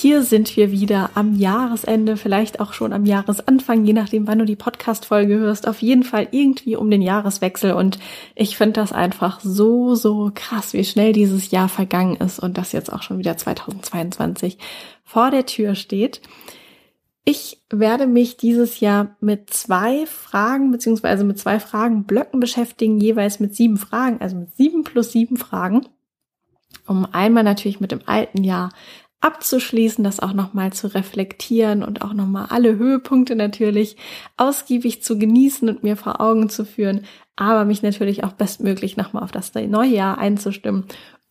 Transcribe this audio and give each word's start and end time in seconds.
Hier 0.00 0.22
sind 0.22 0.56
wir 0.56 0.70
wieder 0.70 1.10
am 1.14 1.34
Jahresende, 1.34 2.16
vielleicht 2.16 2.60
auch 2.60 2.72
schon 2.72 2.92
am 2.92 3.04
Jahresanfang, 3.04 3.84
je 3.84 3.94
nachdem, 3.94 4.28
wann 4.28 4.38
du 4.38 4.44
die 4.44 4.54
Podcast-Folge 4.54 5.40
hörst. 5.40 5.66
Auf 5.66 5.82
jeden 5.82 6.04
Fall 6.04 6.28
irgendwie 6.30 6.76
um 6.76 6.88
den 6.88 7.02
Jahreswechsel. 7.02 7.72
Und 7.72 7.98
ich 8.36 8.56
finde 8.56 8.74
das 8.74 8.92
einfach 8.92 9.40
so, 9.40 9.96
so 9.96 10.30
krass, 10.32 10.72
wie 10.72 10.84
schnell 10.84 11.12
dieses 11.12 11.50
Jahr 11.50 11.68
vergangen 11.68 12.14
ist 12.14 12.38
und 12.38 12.58
das 12.58 12.70
jetzt 12.70 12.92
auch 12.92 13.02
schon 13.02 13.18
wieder 13.18 13.36
2022 13.36 14.58
vor 15.02 15.32
der 15.32 15.46
Tür 15.46 15.74
steht. 15.74 16.20
Ich 17.24 17.60
werde 17.68 18.06
mich 18.06 18.36
dieses 18.36 18.78
Jahr 18.78 19.16
mit 19.18 19.50
zwei 19.50 20.06
Fragen 20.06 20.70
beziehungsweise 20.70 21.24
mit 21.24 21.40
zwei 21.40 21.58
Fragenblöcken 21.58 22.38
beschäftigen, 22.38 23.00
jeweils 23.00 23.40
mit 23.40 23.56
sieben 23.56 23.78
Fragen, 23.78 24.20
also 24.20 24.36
mit 24.36 24.54
sieben 24.56 24.84
plus 24.84 25.10
sieben 25.10 25.36
Fragen 25.36 25.88
um 26.86 27.06
einmal 27.12 27.44
natürlich 27.44 27.80
mit 27.80 27.92
dem 27.92 28.00
alten 28.06 28.44
Jahr 28.44 28.70
abzuschließen, 29.20 30.04
das 30.04 30.20
auch 30.20 30.32
nochmal 30.32 30.72
zu 30.72 30.94
reflektieren 30.94 31.82
und 31.82 32.02
auch 32.02 32.14
nochmal 32.14 32.46
alle 32.50 32.76
Höhepunkte 32.76 33.34
natürlich 33.34 33.96
ausgiebig 34.36 35.02
zu 35.02 35.18
genießen 35.18 35.68
und 35.68 35.82
mir 35.82 35.96
vor 35.96 36.20
Augen 36.20 36.48
zu 36.48 36.64
führen, 36.64 37.04
aber 37.34 37.64
mich 37.64 37.82
natürlich 37.82 38.22
auch 38.24 38.32
bestmöglich 38.32 38.96
nochmal 38.96 39.24
auf 39.24 39.32
das 39.32 39.52
neue 39.54 39.90
Jahr 39.90 40.18
einzustimmen. 40.18 40.84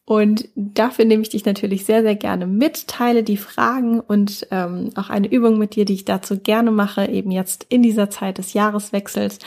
Und 0.06 0.48
dafür 0.56 1.04
nehme 1.04 1.22
ich 1.22 1.30
dich 1.30 1.44
natürlich 1.44 1.84
sehr, 1.84 2.02
sehr 2.02 2.16
gerne 2.16 2.48
mit, 2.48 2.88
teile 2.88 3.24
die 3.24 3.36
Fragen 3.36 4.00
und 4.00 4.48
ähm, 4.52 4.92
auch 4.96 5.10
eine 5.10 5.30
Übung 5.30 5.58
mit 5.58 5.76
dir, 5.76 5.84
die 5.84 5.96
ich 5.96 6.06
dazu 6.06 6.40
gerne 6.40 6.72
mache, 6.72 7.06
eben 7.08 7.30
jetzt 7.30 7.66
in 7.68 7.84
dieser 7.84 8.10
Zeit 8.10 8.38
des 8.38 8.54
Jahreswechsels. 8.54 9.40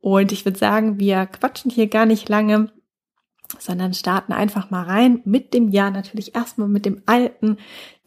Und 0.00 0.32
ich 0.32 0.46
würde 0.46 0.58
sagen, 0.58 0.98
wir 0.98 1.26
quatschen 1.26 1.70
hier 1.70 1.88
gar 1.88 2.06
nicht 2.06 2.28
lange 2.30 2.70
sondern 3.58 3.94
starten 3.94 4.32
einfach 4.32 4.70
mal 4.70 4.84
rein 4.84 5.20
mit 5.24 5.54
dem 5.54 5.70
Jahr 5.70 5.90
natürlich 5.90 6.34
erstmal 6.34 6.68
mit 6.68 6.84
dem 6.84 7.02
alten 7.06 7.56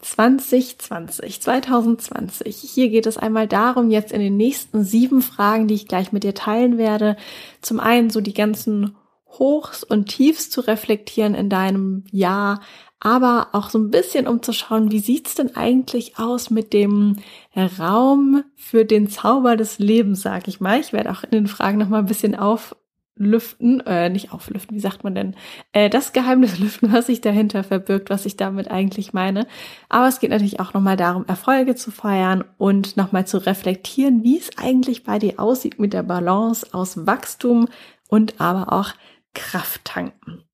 2020, 0.00 1.40
2020. 1.40 2.56
Hier 2.56 2.88
geht 2.88 3.06
es 3.06 3.18
einmal 3.18 3.48
darum, 3.48 3.90
jetzt 3.90 4.12
in 4.12 4.20
den 4.20 4.36
nächsten 4.36 4.84
sieben 4.84 5.22
Fragen, 5.22 5.68
die 5.68 5.74
ich 5.74 5.88
gleich 5.88 6.12
mit 6.12 6.24
dir 6.24 6.34
teilen 6.34 6.78
werde, 6.78 7.16
zum 7.60 7.80
einen 7.80 8.10
so 8.10 8.20
die 8.20 8.34
ganzen 8.34 8.96
Hochs 9.38 9.82
und 9.82 10.06
Tiefs 10.06 10.50
zu 10.50 10.60
reflektieren 10.60 11.34
in 11.34 11.48
deinem 11.48 12.04
Jahr, 12.10 12.60
aber 13.00 13.48
auch 13.52 13.70
so 13.70 13.78
ein 13.78 13.90
bisschen 13.90 14.28
um 14.28 14.42
zu 14.42 14.52
schauen, 14.52 14.92
wie 14.92 15.00
sieht's 15.00 15.34
denn 15.34 15.56
eigentlich 15.56 16.18
aus 16.18 16.50
mit 16.50 16.72
dem 16.72 17.16
Raum 17.56 18.44
für 18.54 18.84
den 18.84 19.08
Zauber 19.08 19.56
des 19.56 19.78
Lebens, 19.78 20.22
sag 20.22 20.46
ich 20.46 20.60
mal. 20.60 20.78
Ich 20.78 20.92
werde 20.92 21.10
auch 21.10 21.24
in 21.24 21.30
den 21.30 21.46
Fragen 21.48 21.78
noch 21.78 21.88
mal 21.88 21.98
ein 21.98 22.06
bisschen 22.06 22.36
auf 22.36 22.76
lüften, 23.16 23.80
äh, 23.80 24.08
nicht 24.08 24.32
auflüften, 24.32 24.76
wie 24.76 24.80
sagt 24.80 25.04
man 25.04 25.14
denn, 25.14 25.36
äh, 25.72 25.90
das 25.90 26.12
Geheimnis 26.12 26.58
lüften, 26.60 26.92
was 26.92 27.06
sich 27.06 27.20
dahinter 27.20 27.64
verbirgt, 27.64 28.10
was 28.10 28.26
ich 28.26 28.36
damit 28.36 28.70
eigentlich 28.70 29.12
meine. 29.12 29.46
Aber 29.88 30.08
es 30.08 30.20
geht 30.20 30.30
natürlich 30.30 30.60
auch 30.60 30.74
nochmal 30.74 30.96
darum, 30.96 31.26
Erfolge 31.26 31.74
zu 31.74 31.90
feiern 31.90 32.44
und 32.58 32.96
nochmal 32.96 33.26
zu 33.26 33.38
reflektieren, 33.38 34.22
wie 34.22 34.38
es 34.38 34.56
eigentlich 34.56 35.04
bei 35.04 35.18
dir 35.18 35.38
aussieht 35.38 35.78
mit 35.78 35.92
der 35.92 36.02
Balance 36.02 36.66
aus 36.72 37.06
Wachstum 37.06 37.68
und 38.08 38.40
aber 38.40 38.72
auch 38.72 38.92
Kraft 39.34 39.84
tanken. 39.84 40.44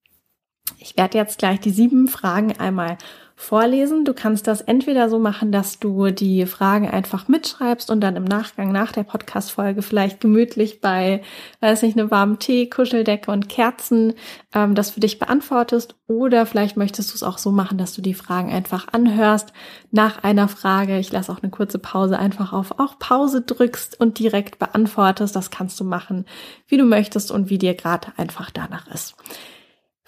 Ich 0.79 0.97
werde 0.97 1.19
jetzt 1.19 1.39
gleich 1.39 1.61
die 1.61 1.71
sieben 1.71 2.09
Fragen 2.09 2.59
einmal 2.59 2.99
vorlesen. 3.39 4.05
Du 4.05 4.15
kannst 4.15 4.49
das 4.49 4.61
entweder 4.61 5.09
so 5.09 5.21
machen, 5.21 5.53
dass 5.53 5.79
du 5.79 6.11
die 6.11 6.45
Fragen 6.45 6.89
einfach 6.91 7.29
mitschreibst 7.29 7.89
und 7.89 8.01
dann 8.01 8.17
im 8.17 8.25
Nachgang 8.25 8.73
nach 8.73 8.91
der 8.91 9.05
Podcast-Folge 9.05 9.81
vielleicht 9.83 10.21
gemütlich 10.21 10.81
bei, 10.81 11.23
weiß 11.61 11.83
nicht, 11.83 11.97
einem 11.97 12.11
warmen 12.11 12.41
Tee, 12.41 12.69
Kuscheldecke 12.69 13.31
und 13.31 13.49
Kerzen 13.49 14.15
ähm, 14.53 14.75
das 14.75 14.91
für 14.91 14.99
dich 14.99 15.21
beantwortest. 15.21 15.95
Oder 16.09 16.47
vielleicht 16.47 16.77
möchtest 16.77 17.13
du 17.13 17.15
es 17.15 17.23
auch 17.23 17.39
so 17.39 17.53
machen, 17.53 17.79
dass 17.79 17.93
du 17.93 18.03
die 18.03 18.15
Fragen 18.15 18.51
einfach 18.51 18.89
anhörst 18.93 19.53
nach 19.93 20.25
einer 20.25 20.49
Frage. 20.49 20.99
Ich 20.99 21.13
lasse 21.13 21.31
auch 21.31 21.41
eine 21.41 21.51
kurze 21.51 21.79
Pause 21.79 22.19
einfach 22.19 22.53
auf 22.53 22.81
auch 22.81 22.99
Pause 22.99 23.43
drückst 23.43 24.01
und 24.01 24.19
direkt 24.19 24.59
beantwortest. 24.59 25.37
Das 25.37 25.53
kannst 25.53 25.79
du 25.79 25.85
machen, 25.85 26.27
wie 26.67 26.77
du 26.77 26.85
möchtest 26.85 27.31
und 27.31 27.51
wie 27.51 27.59
dir 27.59 27.75
gerade 27.75 28.09
einfach 28.17 28.51
danach 28.51 28.89
ist. 28.93 29.15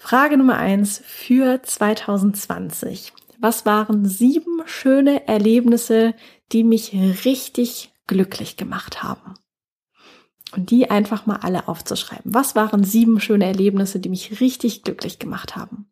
Frage 0.03 0.35
Nummer 0.35 0.57
eins 0.57 0.99
für 1.05 1.61
2020. 1.61 3.13
Was 3.39 3.67
waren 3.67 4.03
sieben 4.03 4.63
schöne 4.65 5.27
Erlebnisse, 5.27 6.15
die 6.51 6.63
mich 6.63 6.91
richtig 7.23 7.93
glücklich 8.07 8.57
gemacht 8.57 9.03
haben? 9.03 9.35
Und 10.53 10.71
die 10.71 10.89
einfach 10.89 11.27
mal 11.27 11.37
alle 11.37 11.67
aufzuschreiben. 11.67 12.33
Was 12.33 12.55
waren 12.55 12.83
sieben 12.83 13.21
schöne 13.21 13.45
Erlebnisse, 13.45 13.99
die 13.99 14.09
mich 14.09 14.41
richtig 14.41 14.81
glücklich 14.81 15.19
gemacht 15.19 15.55
haben? 15.55 15.85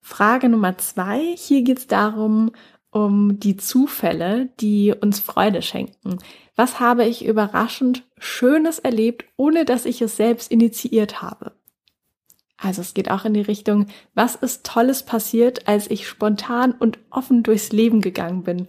Frage 0.00 0.48
Nummer 0.48 0.78
zwei. 0.78 1.34
Hier 1.36 1.62
geht 1.62 1.78
es 1.78 1.86
darum, 1.88 2.52
um 2.90 3.40
die 3.40 3.56
Zufälle, 3.56 4.48
die 4.60 4.94
uns 4.98 5.18
Freude 5.18 5.60
schenken. 5.60 6.18
Was 6.54 6.78
habe 6.78 7.04
ich 7.04 7.26
überraschend 7.26 8.04
Schönes 8.16 8.78
erlebt, 8.78 9.24
ohne 9.36 9.64
dass 9.64 9.84
ich 9.86 10.00
es 10.00 10.16
selbst 10.16 10.52
initiiert 10.52 11.20
habe? 11.20 11.52
Also 12.56 12.80
es 12.80 12.94
geht 12.94 13.10
auch 13.10 13.24
in 13.24 13.34
die 13.34 13.40
Richtung, 13.40 13.86
was 14.14 14.36
ist 14.36 14.64
Tolles 14.64 15.02
passiert, 15.02 15.66
als 15.66 15.90
ich 15.90 16.08
spontan 16.08 16.72
und 16.72 16.98
offen 17.10 17.42
durchs 17.42 17.72
Leben 17.72 18.00
gegangen 18.00 18.42
bin. 18.42 18.68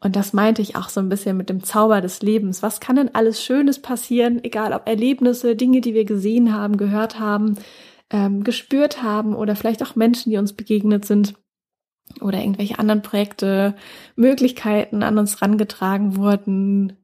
Und 0.00 0.16
das 0.16 0.32
meinte 0.32 0.62
ich 0.62 0.76
auch 0.76 0.88
so 0.88 1.00
ein 1.00 1.10
bisschen 1.10 1.36
mit 1.36 1.50
dem 1.50 1.62
Zauber 1.62 2.00
des 2.00 2.22
Lebens. 2.22 2.62
Was 2.62 2.80
kann 2.80 2.96
denn 2.96 3.14
alles 3.14 3.44
Schönes 3.44 3.82
passieren, 3.82 4.42
egal 4.42 4.72
ob 4.72 4.88
Erlebnisse, 4.88 5.54
Dinge, 5.56 5.82
die 5.82 5.92
wir 5.92 6.06
gesehen 6.06 6.54
haben, 6.54 6.78
gehört 6.78 7.20
haben, 7.20 7.56
ähm, 8.08 8.42
gespürt 8.42 9.02
haben 9.02 9.34
oder 9.34 9.54
vielleicht 9.54 9.82
auch 9.82 9.96
Menschen, 9.96 10.30
die 10.30 10.38
uns 10.38 10.54
begegnet 10.54 11.04
sind 11.04 11.34
oder 12.20 12.40
irgendwelche 12.40 12.78
anderen 12.78 13.02
Projekte, 13.02 13.76
Möglichkeiten 14.16 15.02
an 15.02 15.18
uns 15.18 15.42
rangetragen 15.42 16.16
wurden. 16.16 16.94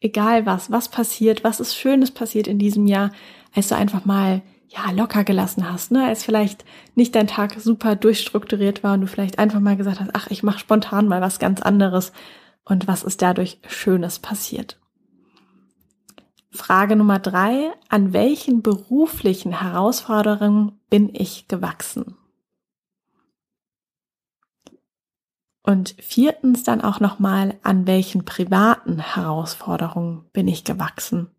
Egal 0.00 0.46
was, 0.46 0.70
was 0.70 0.88
passiert, 0.88 1.42
was 1.42 1.58
ist 1.58 1.76
Schönes 1.76 2.12
passiert 2.12 2.46
in 2.46 2.58
diesem 2.58 2.86
Jahr, 2.86 3.10
als 3.54 3.68
du 3.68 3.74
einfach 3.74 4.04
mal 4.04 4.42
ja, 4.68 4.90
locker 4.90 5.24
gelassen 5.24 5.70
hast, 5.70 5.90
ne? 5.90 6.06
Als 6.06 6.24
vielleicht 6.24 6.64
nicht 6.94 7.14
dein 7.14 7.26
Tag 7.26 7.54
super 7.60 7.96
durchstrukturiert 7.96 8.82
war 8.82 8.94
und 8.94 9.02
du 9.02 9.06
vielleicht 9.06 9.38
einfach 9.38 9.60
mal 9.60 9.76
gesagt 9.76 10.00
hast, 10.00 10.10
ach, 10.14 10.26
ich 10.28 10.42
mache 10.42 10.58
spontan 10.58 11.08
mal 11.08 11.20
was 11.20 11.38
ganz 11.38 11.62
anderes 11.62 12.12
und 12.64 12.88
was 12.88 13.04
ist 13.04 13.22
dadurch 13.22 13.60
Schönes 13.66 14.18
passiert. 14.18 14.78
Frage 16.50 16.96
Nummer 16.96 17.18
drei, 17.18 17.72
an 17.88 18.12
welchen 18.12 18.62
beruflichen 18.62 19.60
Herausforderungen 19.60 20.80
bin 20.90 21.14
ich 21.14 21.48
gewachsen? 21.48 22.16
Und 25.62 25.96
viertens 25.98 26.62
dann 26.62 26.80
auch 26.80 27.00
nochmal, 27.00 27.58
an 27.62 27.86
welchen 27.86 28.24
privaten 28.24 29.00
Herausforderungen 29.00 30.24
bin 30.32 30.48
ich 30.48 30.64
gewachsen? 30.64 31.35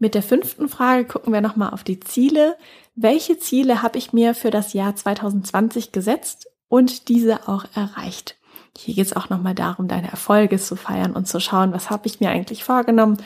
Mit 0.00 0.14
der 0.14 0.22
fünften 0.22 0.70
Frage 0.70 1.04
gucken 1.04 1.30
wir 1.30 1.42
nochmal 1.42 1.74
auf 1.74 1.84
die 1.84 2.00
Ziele. 2.00 2.56
Welche 2.94 3.38
Ziele 3.38 3.82
habe 3.82 3.98
ich 3.98 4.14
mir 4.14 4.34
für 4.34 4.50
das 4.50 4.72
Jahr 4.72 4.96
2020 4.96 5.92
gesetzt 5.92 6.48
und 6.68 7.08
diese 7.10 7.46
auch 7.48 7.66
erreicht? 7.74 8.38
Hier 8.78 8.94
geht 8.94 9.04
es 9.04 9.12
auch 9.14 9.28
nochmal 9.28 9.54
darum, 9.54 9.88
deine 9.88 10.10
Erfolge 10.10 10.58
zu 10.58 10.74
feiern 10.74 11.12
und 11.12 11.28
zu 11.28 11.38
schauen, 11.38 11.74
was 11.74 11.90
habe 11.90 12.06
ich 12.06 12.18
mir 12.18 12.30
eigentlich 12.30 12.64
vorgenommen 12.64 13.18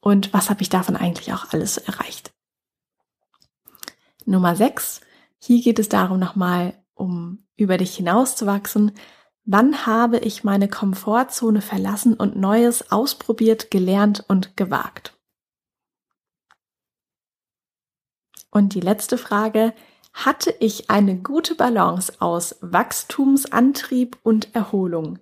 und 0.00 0.32
was 0.32 0.48
habe 0.48 0.62
ich 0.62 0.70
davon 0.70 0.96
eigentlich 0.96 1.34
auch 1.34 1.52
alles 1.52 1.76
erreicht. 1.76 2.32
Nummer 4.24 4.56
sechs. 4.56 5.02
Hier 5.38 5.62
geht 5.62 5.78
es 5.78 5.90
darum, 5.90 6.18
nochmal 6.18 6.82
um 6.94 7.44
über 7.56 7.76
dich 7.76 7.94
hinauszuwachsen. 7.96 8.92
Wann 9.44 9.84
habe 9.84 10.18
ich 10.18 10.44
meine 10.44 10.68
Komfortzone 10.68 11.60
verlassen 11.60 12.14
und 12.14 12.36
Neues 12.36 12.90
ausprobiert, 12.90 13.70
gelernt 13.70 14.24
und 14.28 14.56
gewagt? 14.56 15.12
Und 18.52 18.74
die 18.74 18.80
letzte 18.80 19.18
Frage, 19.18 19.72
hatte 20.12 20.54
ich 20.60 20.90
eine 20.90 21.16
gute 21.16 21.56
Balance 21.56 22.12
aus 22.20 22.56
Wachstumsantrieb 22.60 24.18
und 24.22 24.54
Erholung? 24.54 25.18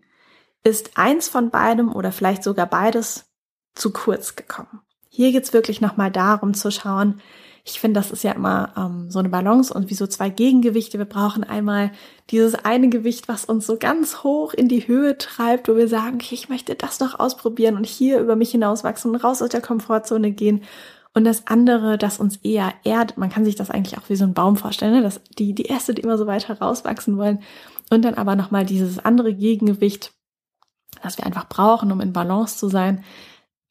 Ist 0.65 0.99
eins 0.99 1.29
von 1.29 1.49
beidem 1.49 1.95
oder 1.95 2.13
vielleicht 2.13 2.43
sogar 2.43 2.67
beides 2.67 3.31
zu 3.75 3.93
kurz 3.93 4.37
gekommen? 4.37 4.83
Hier 5.09 5.33
geht's 5.33 5.53
wirklich 5.53 5.81
nochmal 5.81 6.11
darum 6.11 6.55
zu 6.55 6.71
schauen, 6.71 7.23
ich 7.65 7.79
finde, 7.79 8.01
das 8.01 8.11
ist 8.11 8.25
ja 8.25 8.33
immer 8.33 8.73
ähm, 8.77 9.11
so 9.11 9.19
eine 9.19 9.29
Balance 9.29 9.73
und 9.73 9.91
wie 9.91 9.95
so 9.95 10.07
zwei 10.07 10.31
Gegengewichte. 10.31 10.99
Wir 10.99 11.05
brauchen 11.05 11.45
einmal 11.45 11.93
dieses 12.31 12.55
eine 12.55 12.89
Gewicht, 12.89 13.29
was 13.29 13.45
uns 13.45 13.67
so 13.67 13.77
ganz 13.77 14.23
hoch 14.25 14.55
in 14.55 14.69
die 14.69 14.89
Höhe 14.89 15.19
treibt, 15.19 15.69
wo 15.69 15.77
wir 15.77 15.89
sagen, 15.89 16.17
okay, 16.17 16.35
ich 16.35 16.49
möchte 16.49 16.75
das 16.75 17.01
noch 17.01 17.21
ausprobieren 17.21 17.77
und 17.77 17.87
hier 17.87 18.19
über 18.19 18.35
mich 18.35 18.53
hinauswachsen 18.53 19.11
und 19.11 19.17
raus 19.23 19.43
aus 19.43 19.51
der 19.51 19.61
Komfortzone 19.61 20.33
gehen. 20.33 20.63
Und 21.13 21.25
das 21.25 21.49
andere, 21.49 21.99
das 21.99 22.21
uns 22.21 22.37
eher 22.37 22.73
erdet, 22.85 23.19
man 23.19 23.31
kann 23.31 23.45
sich 23.45 23.57
das 23.57 23.71
eigentlich 23.71 23.99
auch 23.99 24.09
wie 24.09 24.17
so 24.17 24.25
ein 24.25 24.35
Baum 24.35 24.57
vorstellen, 24.57 24.95
ne? 24.95 25.03
dass 25.03 25.21
die, 25.39 25.55
die 25.55 25.69
Äste, 25.69 25.93
die 25.93 26.03
immer 26.03 26.17
so 26.17 26.27
weiter 26.27 26.59
rauswachsen 26.59 27.17
wollen. 27.17 27.41
Und 27.91 28.03
dann 28.05 28.15
aber 28.15 28.37
nochmal 28.37 28.65
dieses 28.65 29.01
andere 29.01 29.35
Gegengewicht, 29.35 30.13
das 31.03 31.19
wir 31.19 31.27
einfach 31.27 31.49
brauchen, 31.49 31.91
um 31.91 32.01
in 32.01 32.13
Balance 32.13 32.59
zu 32.59 32.69
sein, 32.69 33.05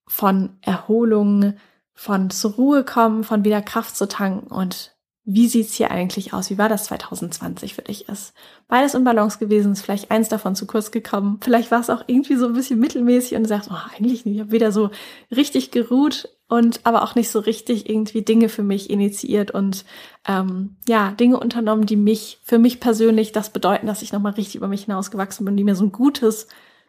von 0.06 0.57
Erholung, 0.62 1.53
von 1.94 2.30
zur 2.30 2.53
Ruhe 2.53 2.83
kommen, 2.83 3.24
von 3.24 3.45
wieder 3.45 3.62
Kraft 3.62 3.95
zu 3.95 4.07
tanken 4.07 4.47
und 4.47 4.95
wie 5.31 5.47
sieht's 5.47 5.75
hier 5.75 5.91
eigentlich 5.91 6.33
aus? 6.33 6.50
Wie 6.50 6.57
war 6.57 6.69
das 6.69 6.86
2020 6.86 7.75
für 7.75 7.83
dich? 7.83 8.09
Ist 8.09 8.33
beides 8.68 8.95
in 8.95 9.03
Balance 9.03 9.38
gewesen? 9.38 9.74
Ist 9.74 9.83
vielleicht 9.83 10.09
eins 10.09 10.27
davon 10.27 10.56
zu 10.56 10.65
kurz 10.65 10.89
gekommen? 10.89 11.38
Vielleicht 11.41 11.69
war 11.69 11.80
es 11.80 11.91
auch 11.91 12.03
irgendwie 12.07 12.36
so 12.36 12.47
ein 12.47 12.53
bisschen 12.53 12.80
mittelmäßig 12.80 13.38
und 13.38 13.44
du 13.44 13.50
sagst, 13.50 13.69
oh, 13.71 13.77
eigentlich 13.95 14.25
nicht. 14.25 14.36
Ich 14.36 14.41
habe 14.41 14.51
wieder 14.51 14.71
so 14.71 14.89
richtig 15.30 15.69
geruht 15.69 16.30
und 16.50 16.81
aber 16.84 17.04
auch 17.04 17.16
nicht 17.16 17.30
so 17.30 17.40
richtig 17.40 17.88
irgendwie 17.88 18.24
Dinge 18.24 18.50
für 18.50 18.63
mich 18.63 18.90
initiiert 18.90 19.51
und 19.51 19.86
ähm, 20.28 20.75
ja, 20.88 21.12
Dinge 21.12 21.40
unternommen, 21.40 21.86
die 21.86 21.96
mich, 21.96 22.42
für 22.44 22.57
mich 22.57 22.80
persönlich 22.80 23.31
das 23.31 23.51
bedeuten, 23.51 23.88
dass 23.88 24.01
ich 24.01 24.12
nochmal 24.12 24.34
richtig 24.34 24.56
über 24.56 24.68
mich 24.68 24.86
hinausgewachsen 24.86 25.46
bin, 25.46 25.56
die 25.56 25.63
mir 25.63 25.75
so 25.75 25.86
ein 25.86 25.92
gutes 25.92 26.48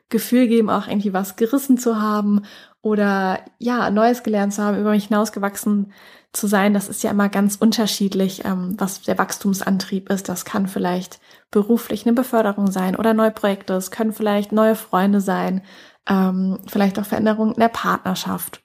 Gefühl 0.09 0.49
geben, 0.49 0.71
auch 0.71 0.89
irgendwie 0.89 1.13
was 1.13 1.37
gerissen 1.37 1.77
zu 1.77 2.01
haben 2.01 2.43
oder 2.81 3.41
ja, 3.59 3.91
Neues 3.91 4.23
gelernt 4.23 4.55
zu 4.55 4.63
haben, 4.63 4.81
über 4.81 4.91
mich 4.91 5.09
hinausgewachsen 5.09 5.93
zu 6.33 6.47
sein, 6.47 6.73
das 6.73 6.89
ist 6.89 7.03
ja 7.03 7.11
immer 7.11 7.29
ganz 7.29 7.57
unterschiedlich, 7.57 8.45
ähm, 8.47 8.77
was 8.79 9.03
der 9.03 9.19
Wachstumsantrieb 9.19 10.09
ist. 10.11 10.29
Das 10.29 10.47
kann 10.47 10.69
vielleicht 10.69 11.21
beruflich 11.51 12.07
eine 12.07 12.15
Beförderung 12.15 12.71
sein 12.71 12.97
oder 12.97 13.13
neue 13.13 13.33
Projekte. 13.33 13.75
Es 13.75 13.91
können 13.91 14.13
vielleicht 14.13 14.53
neue 14.53 14.77
Freunde 14.77 15.21
sein, 15.21 15.63
ähm, 16.09 16.61
vielleicht 16.67 16.99
auch 16.99 17.05
Veränderungen 17.05 17.53
in 17.55 17.61
der 17.61 17.69
Partnerschaft 17.69 18.63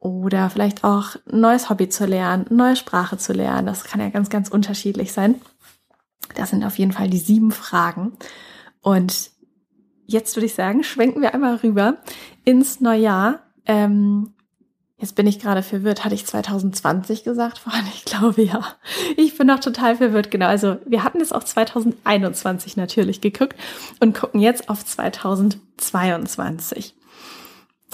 oder 0.00 0.50
vielleicht 0.50 0.84
auch 0.84 1.16
ein 1.30 1.40
neues 1.40 1.70
Hobby 1.70 1.88
zu 1.88 2.06
lernen, 2.06 2.46
neue 2.50 2.76
Sprache 2.76 3.18
zu 3.18 3.32
lernen. 3.32 3.66
Das 3.66 3.84
kann 3.84 4.00
ja 4.00 4.10
ganz, 4.10 4.30
ganz 4.30 4.48
unterschiedlich 4.48 5.12
sein. 5.12 5.36
Das 6.34 6.50
sind 6.50 6.64
auf 6.64 6.78
jeden 6.78 6.92
Fall 6.92 7.10
die 7.10 7.18
sieben 7.18 7.50
Fragen. 7.50 8.12
Und 8.80 9.30
jetzt 10.06 10.36
würde 10.36 10.46
ich 10.46 10.54
sagen, 10.54 10.84
schwenken 10.84 11.20
wir 11.20 11.34
einmal 11.34 11.56
rüber 11.56 11.96
ins 12.44 12.80
Neujahr. 12.80 13.40
Ähm, 13.66 14.34
Jetzt 15.00 15.14
bin 15.14 15.28
ich 15.28 15.38
gerade 15.38 15.62
verwirrt. 15.62 16.04
Hatte 16.04 16.16
ich 16.16 16.26
2020 16.26 17.22
gesagt 17.22 17.58
vorhin? 17.58 17.84
Ich 17.94 18.04
glaube 18.04 18.42
ja. 18.42 18.74
Ich 19.16 19.38
bin 19.38 19.46
noch 19.46 19.60
total 19.60 19.94
verwirrt. 19.96 20.32
Genau. 20.32 20.46
Also 20.46 20.78
wir 20.86 21.04
hatten 21.04 21.20
es 21.20 21.30
auch 21.32 21.44
2021 21.44 22.76
natürlich 22.76 23.20
geguckt 23.20 23.54
und 24.00 24.18
gucken 24.18 24.40
jetzt 24.40 24.68
auf 24.68 24.84
2022. 24.84 26.96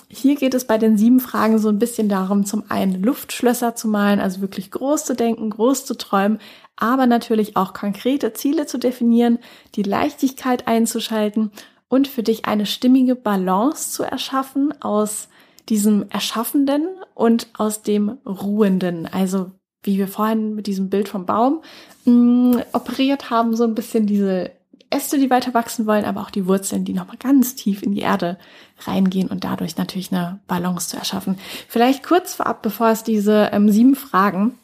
Hier 0.08 0.36
geht 0.36 0.54
es 0.54 0.66
bei 0.66 0.78
den 0.78 0.96
sieben 0.96 1.20
Fragen 1.20 1.58
so 1.58 1.68
ein 1.68 1.78
bisschen 1.78 2.08
darum, 2.08 2.44
zum 2.44 2.64
einen 2.68 3.02
Luftschlösser 3.02 3.74
zu 3.74 3.88
malen, 3.88 4.20
also 4.20 4.40
wirklich 4.40 4.70
groß 4.70 5.04
zu 5.04 5.14
denken, 5.14 5.50
groß 5.50 5.84
zu 5.84 5.96
träumen, 5.96 6.38
aber 6.76 7.06
natürlich 7.06 7.56
auch 7.56 7.74
konkrete 7.74 8.32
Ziele 8.32 8.66
zu 8.66 8.78
definieren, 8.78 9.38
die 9.74 9.82
Leichtigkeit 9.82 10.66
einzuschalten 10.66 11.50
und 11.88 12.08
für 12.08 12.22
dich 12.22 12.46
eine 12.46 12.66
stimmige 12.66 13.14
Balance 13.14 13.90
zu 13.92 14.02
erschaffen 14.02 14.74
aus 14.82 15.28
diesem 15.68 16.06
Erschaffenden 16.10 16.88
und 17.14 17.48
aus 17.56 17.82
dem 17.82 18.18
Ruhenden. 18.26 19.06
Also 19.06 19.52
wie 19.82 19.98
wir 19.98 20.08
vorhin 20.08 20.54
mit 20.54 20.66
diesem 20.66 20.90
Bild 20.90 21.08
vom 21.08 21.26
Baum 21.26 21.62
mh, 22.04 22.12
mm, 22.12 22.62
operiert 22.72 23.30
haben, 23.30 23.54
so 23.54 23.64
ein 23.64 23.74
bisschen 23.74 24.06
diese 24.06 24.50
Äste, 24.94 25.18
die 25.18 25.30
weiter 25.30 25.54
wachsen 25.54 25.86
wollen, 25.86 26.04
aber 26.04 26.20
auch 26.20 26.30
die 26.30 26.46
Wurzeln, 26.46 26.84
die 26.84 26.94
nochmal 26.94 27.16
ganz 27.16 27.54
tief 27.54 27.82
in 27.82 27.92
die 27.92 28.00
Erde 28.00 28.38
reingehen 28.86 29.28
und 29.28 29.44
dadurch 29.44 29.76
natürlich 29.76 30.12
eine 30.12 30.40
Balance 30.46 30.88
zu 30.88 30.96
erschaffen. 30.96 31.38
Vielleicht 31.68 32.02
kurz 32.02 32.34
vorab, 32.34 32.62
bevor 32.62 32.88
es 32.88 33.02
diese 33.02 33.50
ähm, 33.52 33.70
sieben 33.70 33.96
Fragen 33.96 34.58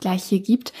gleich 0.00 0.24
hier 0.24 0.40
gibt, 0.40 0.72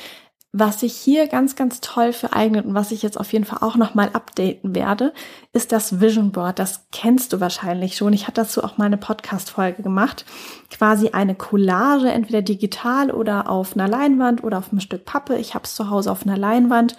was 0.52 0.80
sich 0.80 0.94
hier 0.94 1.26
ganz, 1.26 1.56
ganz 1.56 1.80
toll 1.80 2.14
für 2.14 2.32
eignet 2.32 2.64
und 2.64 2.74
was 2.74 2.90
ich 2.90 3.02
jetzt 3.02 3.20
auf 3.20 3.32
jeden 3.32 3.44
Fall 3.44 3.58
auch 3.60 3.76
nochmal 3.76 4.10
updaten 4.14 4.74
werde, 4.74 5.12
ist 5.52 5.72
das 5.72 6.00
Vision 6.00 6.32
Board. 6.32 6.58
Das 6.58 6.86
kennst 6.90 7.34
du 7.34 7.40
wahrscheinlich 7.40 7.96
schon. 7.96 8.14
Ich 8.14 8.26
hatte 8.26 8.40
dazu 8.40 8.64
auch 8.64 8.78
mal 8.78 8.86
eine 8.86 8.96
Podcast-Folge 8.96 9.82
gemacht. 9.82 10.24
Quasi 10.70 11.10
eine 11.10 11.34
Collage, 11.34 12.10
entweder 12.10 12.40
digital 12.40 13.10
oder 13.10 13.50
auf 13.50 13.74
einer 13.74 13.88
Leinwand 13.88 14.42
oder 14.42 14.58
auf 14.58 14.70
einem 14.70 14.80
Stück 14.80 15.04
Pappe. 15.04 15.36
Ich 15.36 15.54
habe 15.54 15.64
es 15.64 15.74
zu 15.74 15.90
Hause 15.90 16.10
auf 16.10 16.26
einer 16.26 16.38
Leinwand 16.38 16.96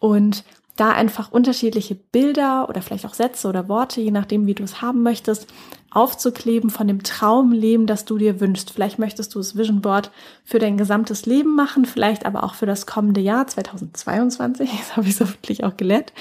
und 0.00 0.42
da 0.78 0.92
einfach 0.92 1.32
unterschiedliche 1.32 1.96
Bilder 1.96 2.68
oder 2.68 2.82
vielleicht 2.82 3.04
auch 3.04 3.14
Sätze 3.14 3.48
oder 3.48 3.68
Worte, 3.68 4.00
je 4.00 4.12
nachdem, 4.12 4.46
wie 4.46 4.54
du 4.54 4.62
es 4.62 4.80
haben 4.80 5.02
möchtest, 5.02 5.48
aufzukleben 5.90 6.70
von 6.70 6.86
dem 6.86 7.02
Traumleben, 7.02 7.86
das 7.86 8.04
du 8.04 8.16
dir 8.16 8.40
wünschst. 8.40 8.70
Vielleicht 8.70 8.98
möchtest 8.98 9.34
du 9.34 9.40
das 9.40 9.56
Vision 9.56 9.80
Board 9.80 10.12
für 10.44 10.58
dein 10.58 10.76
gesamtes 10.76 11.26
Leben 11.26 11.56
machen, 11.56 11.84
vielleicht 11.84 12.26
aber 12.26 12.44
auch 12.44 12.54
für 12.54 12.66
das 12.66 12.86
kommende 12.86 13.20
Jahr 13.20 13.46
2022. 13.46 14.70
Das 14.78 14.96
habe 14.96 15.08
ich 15.08 15.16
so 15.16 15.28
wirklich 15.28 15.64
auch 15.64 15.76
gelernt. 15.76 16.12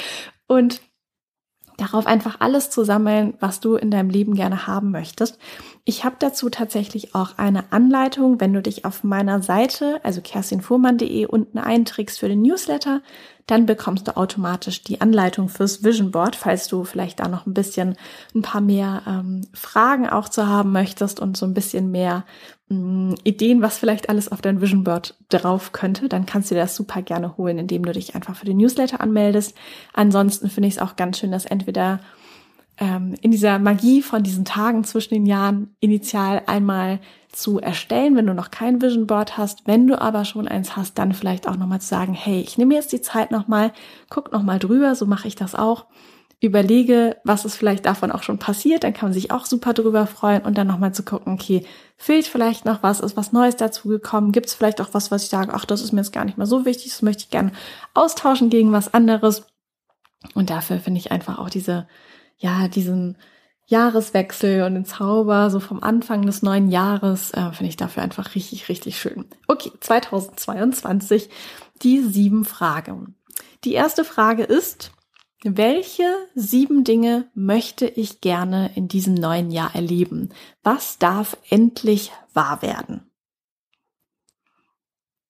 Und 0.47 0.81
darauf 1.77 2.07
einfach 2.07 2.37
alles 2.39 2.69
zu 2.71 2.83
sammeln, 2.83 3.35
was 3.39 3.59
du 3.59 3.75
in 3.75 3.91
deinem 3.91 4.09
Leben 4.09 4.33
gerne 4.33 4.65
haben 4.65 4.91
möchtest. 4.91 5.37
Ich 5.89 6.03
habe 6.03 6.17
dazu 6.19 6.49
tatsächlich 6.49 7.15
auch 7.15 7.37
eine 7.37 7.71
Anleitung, 7.71 8.41
wenn 8.41 8.51
du 8.51 8.61
dich 8.61 8.83
auf 8.83 9.05
meiner 9.05 9.41
Seite, 9.41 10.01
also 10.03 10.19
kerstinfuhrmann.de 10.19 11.27
unten 11.27 11.57
einträgst 11.59 12.19
für 12.19 12.27
den 12.27 12.41
Newsletter, 12.41 13.01
dann 13.45 13.65
bekommst 13.65 14.05
du 14.05 14.17
automatisch 14.17 14.83
die 14.83 14.99
Anleitung 14.99 15.47
fürs 15.47 15.85
Vision 15.85 16.11
Board, 16.11 16.35
falls 16.35 16.67
du 16.67 16.83
vielleicht 16.83 17.21
da 17.21 17.29
noch 17.29 17.45
ein 17.45 17.53
bisschen 17.53 17.95
ein 18.35 18.41
paar 18.41 18.59
mehr 18.59 19.03
ähm, 19.07 19.47
Fragen 19.53 20.09
auch 20.09 20.27
zu 20.27 20.45
haben 20.45 20.73
möchtest 20.73 21.21
und 21.21 21.37
so 21.37 21.45
ein 21.45 21.53
bisschen 21.53 21.89
mehr 21.89 22.25
mh, 22.67 23.11
mm, 23.11 23.15
Ideen, 23.23 23.61
was 23.61 23.77
vielleicht 23.77 24.09
alles 24.09 24.29
auf 24.29 24.41
dein 24.41 24.59
Vision 24.59 24.83
Board 24.83 25.15
drauf 25.29 25.71
könnte, 25.71 26.09
dann 26.09 26.25
kannst 26.25 26.51
du 26.51 26.55
dir 26.55 26.61
das 26.63 26.75
super 26.75 27.01
gerne 27.01 27.37
holen, 27.37 27.59
indem 27.59 27.85
du 27.85 27.93
dich 27.93 28.13
einfach 28.13 28.35
für 28.35 28.45
den 28.45 28.57
Newsletter 28.57 28.99
anmeldest. 28.99 29.55
Ansonsten 29.93 30.49
finde 30.49 30.67
ich 30.67 30.75
es 30.75 30.81
auch 30.81 30.97
ganz 30.97 31.17
schön, 31.17 31.31
dass 31.31 31.45
entweder 31.45 32.01
ähm, 32.79 33.15
in 33.21 33.31
dieser 33.31 33.59
Magie 33.59 34.01
von 34.01 34.23
diesen 34.23 34.45
Tagen 34.45 34.83
zwischen 34.83 35.13
den 35.13 35.25
Jahren 35.25 35.75
initial 35.79 36.43
einmal 36.45 36.99
zu 37.31 37.59
erstellen, 37.59 38.15
wenn 38.15 38.27
du 38.27 38.33
noch 38.33 38.51
kein 38.51 38.81
Vision 38.81 39.07
Board 39.07 39.37
hast. 39.37 39.67
Wenn 39.67 39.87
du 39.87 39.99
aber 39.99 40.25
schon 40.25 40.47
eins 40.47 40.75
hast, 40.75 40.97
dann 40.97 41.13
vielleicht 41.13 41.47
auch 41.47 41.57
nochmal 41.57 41.81
zu 41.81 41.87
sagen, 41.87 42.13
hey, 42.13 42.41
ich 42.41 42.57
nehme 42.57 42.75
jetzt 42.75 42.91
die 42.91 43.01
Zeit 43.01 43.31
nochmal, 43.31 43.73
guck 44.09 44.31
nochmal 44.31 44.59
drüber, 44.59 44.95
so 44.95 45.05
mache 45.05 45.27
ich 45.27 45.35
das 45.35 45.55
auch. 45.55 45.85
Überlege, 46.39 47.17
was 47.23 47.45
ist 47.45 47.55
vielleicht 47.55 47.87
davon 47.87 48.11
auch 48.11 48.21
schon 48.21 48.37
passiert, 48.37 48.83
dann 48.83 48.93
kann 48.93 49.09
man 49.09 49.13
sich 49.13 49.31
auch 49.31 49.47
super 49.47 49.73
drüber 49.73 50.05
freuen 50.05 50.43
und 50.43 50.55
dann 50.55 50.67
nochmal 50.67 50.93
zu 50.93 51.01
gucken, 51.01 51.33
okay, 51.33 51.65
fehlt 51.95 52.27
vielleicht 52.27 52.63
noch 52.63 52.83
was, 52.83 52.99
ist 52.99 53.17
was 53.17 53.33
Neues 53.33 53.55
dazu 53.55 53.87
gekommen, 53.87 54.31
gibt 54.31 54.45
es 54.45 54.53
vielleicht 54.53 54.79
auch 54.79 54.89
was, 54.91 55.09
was 55.09 55.23
ich 55.23 55.29
sage, 55.29 55.51
ach, 55.55 55.65
das 55.65 55.81
ist 55.81 55.93
mir 55.93 56.01
jetzt 56.01 56.13
gar 56.13 56.25
nicht 56.25 56.37
mehr 56.37 56.45
so 56.45 56.63
wichtig, 56.63 56.91
das 56.91 57.01
möchte 57.01 57.23
ich 57.23 57.31
gerne 57.31 57.53
austauschen 57.95 58.51
gegen 58.51 58.71
was 58.71 58.93
anderes. 58.93 59.47
Und 60.35 60.51
dafür 60.51 60.79
finde 60.79 60.99
ich 60.99 61.11
einfach 61.11 61.39
auch 61.39 61.49
diese, 61.49 61.87
ja, 62.37 62.67
diesen, 62.67 63.17
Jahreswechsel 63.67 64.63
und 64.63 64.75
den 64.75 64.85
Zauber 64.85 65.49
so 65.49 65.59
vom 65.59 65.83
Anfang 65.83 66.25
des 66.25 66.41
neuen 66.41 66.69
Jahres 66.69 67.31
äh, 67.31 67.51
finde 67.51 67.69
ich 67.69 67.75
dafür 67.75 68.01
einfach 68.01 68.33
richtig, 68.33 68.69
richtig 68.69 68.97
schön. 68.97 69.25
Okay, 69.47 69.71
2022, 69.81 71.29
die 71.83 71.99
sieben 71.99 72.45
Fragen. 72.45 73.15
Die 73.65 73.73
erste 73.73 74.05
Frage 74.05 74.43
ist, 74.43 74.93
welche 75.43 76.05
sieben 76.33 76.85
Dinge 76.85 77.29
möchte 77.35 77.85
ich 77.85 78.21
gerne 78.21 78.71
in 78.75 78.87
diesem 78.87 79.13
neuen 79.13 79.51
Jahr 79.51 79.75
erleben? 79.75 80.29
Was 80.63 80.97
darf 80.97 81.37
endlich 81.49 82.11
wahr 82.33 82.61
werden? 82.61 83.11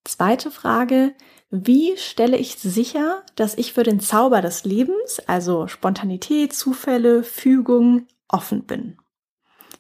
Zweite 0.06 0.52
Frage, 0.52 1.14
wie 1.50 1.96
stelle 1.98 2.38
ich 2.38 2.56
sicher, 2.56 3.24
dass 3.36 3.56
ich 3.56 3.74
für 3.74 3.84
den 3.84 4.00
Zauber 4.00 4.42
des 4.42 4.66
Lebens, 4.66 5.20
also 5.28 5.68
Spontanität, 5.68 6.54
Zufälle, 6.54 7.24
Fügung, 7.24 8.08
offen 8.28 8.64
bin? 8.64 8.98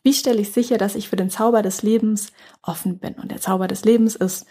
Wie 0.01 0.13
stelle 0.13 0.39
ich 0.39 0.53
sicher, 0.53 0.77
dass 0.77 0.95
ich 0.95 1.09
für 1.09 1.17
den 1.17 1.29
Zauber 1.29 1.61
des 1.61 1.81
Lebens 1.81 2.31
offen 2.61 2.99
bin? 2.99 3.15
Und 3.15 3.31
der 3.31 3.41
Zauber 3.41 3.67
des 3.67 3.83
Lebens 3.83 4.15
ist 4.15 4.45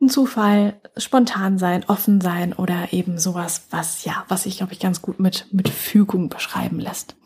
ein 0.00 0.08
Zufall, 0.08 0.80
spontan 0.96 1.58
sein, 1.58 1.84
offen 1.86 2.22
sein 2.22 2.54
oder 2.54 2.92
eben 2.92 3.18
sowas, 3.18 3.66
was 3.70 4.04
ja, 4.04 4.24
was 4.28 4.44
sich, 4.44 4.58
glaube 4.58 4.72
ich, 4.72 4.80
ganz 4.80 5.02
gut 5.02 5.20
mit, 5.20 5.46
mit 5.52 5.68
Fügung 5.68 6.30
beschreiben 6.30 6.80
lässt. 6.80 7.16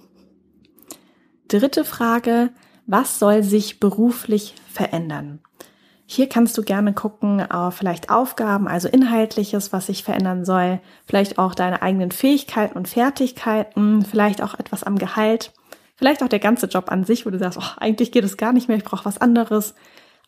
Dritte 1.47 1.85
Frage, 1.85 2.51
was 2.87 3.21
soll 3.21 3.45
sich 3.45 3.79
beruflich 3.79 4.55
verändern? 4.73 5.41
Hier 6.13 6.29
kannst 6.29 6.59
du 6.59 6.63
gerne 6.63 6.93
gucken, 6.93 7.39
äh, 7.39 7.71
vielleicht 7.71 8.11
Aufgaben, 8.11 8.67
also 8.67 8.89
Inhaltliches, 8.89 9.73
was 9.73 9.87
sich 9.87 10.03
verändern 10.03 10.45
soll, 10.45 10.81
vielleicht 11.07 11.39
auch 11.39 11.55
deine 11.55 11.83
eigenen 11.83 12.11
Fähigkeiten 12.11 12.77
und 12.77 12.89
Fertigkeiten, 12.89 14.05
vielleicht 14.05 14.43
auch 14.43 14.59
etwas 14.59 14.83
am 14.83 14.99
Gehalt 14.99 15.53
Vielleicht 16.01 16.23
auch 16.23 16.29
der 16.29 16.39
ganze 16.39 16.65
Job 16.65 16.91
an 16.91 17.05
sich, 17.05 17.27
wo 17.27 17.31
du 17.31 17.39
sagst, 17.39 17.59
oh, 17.61 17.77
eigentlich 17.77 18.11
geht 18.11 18.25
es 18.25 18.39
gar 18.39 18.55
nicht 18.55 18.69
mehr, 18.69 18.79
ich 18.79 18.85
brauche 18.85 19.05
was 19.05 19.21
anderes. 19.21 19.75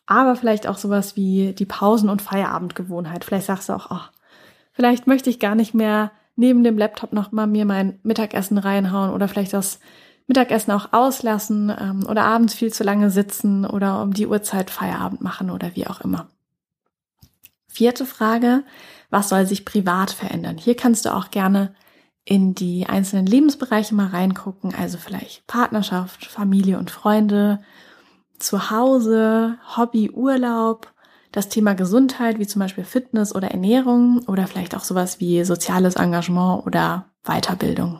Aber 0.05 0.35
vielleicht 0.35 0.67
auch 0.67 0.77
sowas 0.77 1.15
wie 1.15 1.53
die 1.53 1.65
Pausen- 1.65 2.09
und 2.09 2.21
Feierabendgewohnheit. 2.21 3.25
Vielleicht 3.25 3.47
sagst 3.47 3.69
du 3.69 3.73
auch, 3.73 3.87
oh, 3.89 4.01
vielleicht 4.71 5.07
möchte 5.07 5.31
ich 5.31 5.39
gar 5.39 5.55
nicht 5.55 5.73
mehr 5.73 6.11
neben 6.35 6.63
dem 6.63 6.77
Laptop 6.77 7.11
noch 7.11 7.31
mal 7.31 7.47
mir 7.47 7.65
mein 7.65 7.97
Mittagessen 8.03 8.59
reinhauen 8.59 9.09
oder 9.09 9.27
vielleicht 9.27 9.53
das 9.53 9.79
Mittagessen 10.27 10.71
auch 10.71 10.93
auslassen 10.93 11.71
ähm, 11.77 12.05
oder 12.07 12.23
abends 12.23 12.53
viel 12.53 12.71
zu 12.71 12.83
lange 12.83 13.09
sitzen 13.09 13.65
oder 13.65 14.01
um 14.01 14.13
die 14.13 14.27
Uhrzeit 14.27 14.69
Feierabend 14.69 15.21
machen 15.21 15.49
oder 15.49 15.75
wie 15.75 15.87
auch 15.87 16.01
immer. 16.01 16.29
Vierte 17.67 18.05
Frage, 18.05 18.63
was 19.09 19.29
soll 19.29 19.45
sich 19.45 19.65
privat 19.65 20.11
verändern? 20.11 20.57
Hier 20.57 20.75
kannst 20.75 21.05
du 21.05 21.13
auch 21.13 21.31
gerne 21.31 21.73
in 22.25 22.55
die 22.55 22.85
einzelnen 22.87 23.25
Lebensbereiche 23.25 23.95
mal 23.95 24.07
reingucken, 24.07 24.73
also 24.73 24.97
vielleicht 24.97 25.45
Partnerschaft, 25.47 26.25
Familie 26.25 26.77
und 26.77 26.91
Freunde, 26.91 27.59
Zuhause, 28.39 29.57
Hobby, 29.75 30.09
Urlaub, 30.11 30.93
das 31.31 31.49
Thema 31.49 31.73
Gesundheit, 31.73 32.39
wie 32.39 32.47
zum 32.47 32.59
Beispiel 32.59 32.83
Fitness 32.83 33.35
oder 33.35 33.49
Ernährung 33.51 34.21
oder 34.27 34.47
vielleicht 34.47 34.75
auch 34.75 34.83
sowas 34.83 35.19
wie 35.19 35.43
soziales 35.43 35.95
Engagement 35.95 36.65
oder 36.65 37.05
Weiterbildung. 37.23 37.99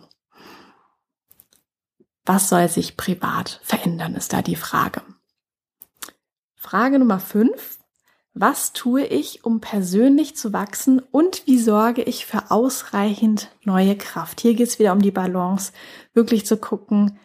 Was 2.26 2.50
soll 2.50 2.70
sich 2.70 2.96
privat 2.96 3.60
verändern, 3.64 4.16
ist 4.16 4.34
da 4.34 4.42
die 4.42 4.56
Frage. 4.56 5.02
Frage 6.56 7.00
Nummer 7.00 7.20
fünf. 7.20 7.80
Was 8.36 8.74
tue 8.74 9.06
ich, 9.06 9.46
um 9.46 9.62
persönlich 9.62 10.36
zu 10.36 10.54
wachsen 10.54 11.00
und 11.12 11.46
wie 11.46 11.60
sorge 11.60 12.02
ich 12.02 12.26
für 12.26 12.50
ausreichend 12.50 13.50
neue 13.64 13.96
Kraft? 13.96 14.42
Hier 14.42 14.56
geht 14.56 14.70
es 14.70 14.80
wieder 14.80 14.94
um 14.94 15.02
die 15.04 15.12
Balance, 15.12 15.72
wirklich 16.16 16.46
zu 16.48 16.58
gucken, 16.58 17.20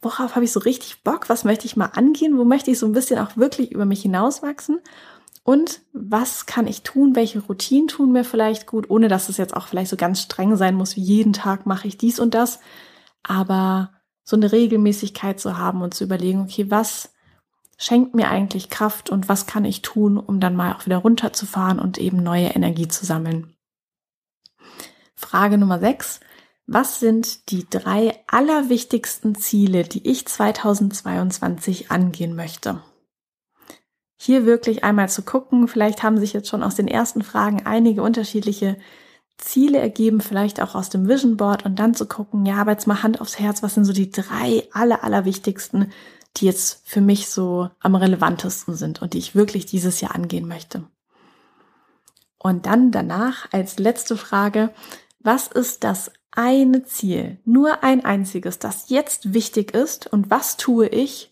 worauf 0.00 0.34
habe 0.34 0.44
ich 0.44 0.50
so 0.50 0.60
richtig 0.60 1.04
Bock, 1.04 1.28
was 1.28 1.44
möchte 1.44 1.66
ich 1.66 1.76
mal 1.76 1.90
angehen, 1.94 2.38
wo 2.38 2.44
möchte 2.44 2.72
ich 2.72 2.78
so 2.78 2.86
ein 2.86 2.92
bisschen 2.92 3.20
auch 3.20 3.36
wirklich 3.36 3.70
über 3.70 3.84
mich 3.84 4.02
hinauswachsen 4.02 4.80
und 5.44 5.80
was 5.92 6.46
kann 6.46 6.66
ich 6.66 6.82
tun, 6.82 7.14
welche 7.14 7.38
Routinen 7.40 7.86
tun 7.86 8.10
mir 8.10 8.24
vielleicht 8.24 8.66
gut, 8.66 8.90
ohne 8.90 9.06
dass 9.06 9.28
es 9.28 9.36
jetzt 9.36 9.56
auch 9.56 9.68
vielleicht 9.68 9.90
so 9.90 9.96
ganz 9.96 10.20
streng 10.20 10.56
sein 10.56 10.74
muss, 10.74 10.96
wie 10.96 11.02
jeden 11.02 11.34
Tag 11.34 11.66
mache 11.66 11.86
ich 11.86 11.98
dies 11.98 12.18
und 12.18 12.34
das, 12.34 12.58
aber 13.22 13.92
so 14.26 14.36
eine 14.36 14.50
Regelmäßigkeit 14.50 15.38
zu 15.38 15.56
haben 15.56 15.82
und 15.82 15.94
zu 15.94 16.04
überlegen, 16.04 16.42
okay, 16.42 16.68
was 16.68 17.10
schenkt 17.78 18.14
mir 18.14 18.28
eigentlich 18.28 18.70
Kraft 18.70 19.08
und 19.08 19.28
was 19.28 19.46
kann 19.46 19.64
ich 19.64 19.82
tun, 19.82 20.18
um 20.18 20.40
dann 20.40 20.56
mal 20.56 20.74
auch 20.74 20.84
wieder 20.84 20.98
runterzufahren 20.98 21.78
und 21.78 21.96
eben 21.96 22.22
neue 22.22 22.48
Energie 22.48 22.88
zu 22.88 23.06
sammeln. 23.06 23.54
Frage 25.14 25.58
Nummer 25.58 25.78
6. 25.78 26.20
Was 26.66 26.98
sind 26.98 27.50
die 27.50 27.70
drei 27.70 28.18
allerwichtigsten 28.26 29.36
Ziele, 29.36 29.84
die 29.84 30.08
ich 30.08 30.26
2022 30.26 31.92
angehen 31.92 32.34
möchte? 32.34 32.82
Hier 34.18 34.46
wirklich 34.46 34.82
einmal 34.82 35.08
zu 35.08 35.22
gucken, 35.22 35.68
vielleicht 35.68 36.02
haben 36.02 36.18
sich 36.18 36.32
jetzt 36.32 36.48
schon 36.48 36.64
aus 36.64 36.74
den 36.74 36.88
ersten 36.88 37.22
Fragen 37.22 37.64
einige 37.64 38.02
unterschiedliche 38.02 38.76
Ziele 39.38 39.78
ergeben, 39.78 40.20
vielleicht 40.20 40.62
auch 40.62 40.74
aus 40.74 40.88
dem 40.88 41.08
Vision 41.08 41.36
Board 41.36 41.64
und 41.64 41.78
dann 41.78 41.94
zu 41.94 42.06
gucken, 42.06 42.46
ja, 42.46 42.56
aber 42.56 42.72
jetzt 42.72 42.86
mal 42.86 43.02
Hand 43.02 43.20
aufs 43.20 43.38
Herz, 43.38 43.62
was 43.62 43.74
sind 43.74 43.84
so 43.84 43.92
die 43.92 44.10
drei 44.10 44.66
aller, 44.72 45.04
allerwichtigsten 45.04 45.92
die 46.36 46.46
jetzt 46.46 46.82
für 46.84 47.00
mich 47.00 47.28
so 47.28 47.70
am 47.80 47.94
relevantesten 47.94 48.74
sind 48.74 49.02
und 49.02 49.14
die 49.14 49.18
ich 49.18 49.34
wirklich 49.34 49.66
dieses 49.66 50.00
Jahr 50.00 50.14
angehen 50.14 50.46
möchte. 50.46 50.84
Und 52.38 52.66
dann 52.66 52.92
danach 52.92 53.48
als 53.52 53.78
letzte 53.78 54.16
Frage, 54.16 54.72
was 55.18 55.48
ist 55.48 55.84
das 55.84 56.12
eine 56.30 56.84
Ziel, 56.84 57.40
nur 57.44 57.82
ein 57.82 58.04
einziges, 58.04 58.58
das 58.58 58.90
jetzt 58.90 59.32
wichtig 59.32 59.74
ist 59.74 60.06
und 60.06 60.30
was 60.30 60.56
tue 60.56 60.86
ich 60.88 61.30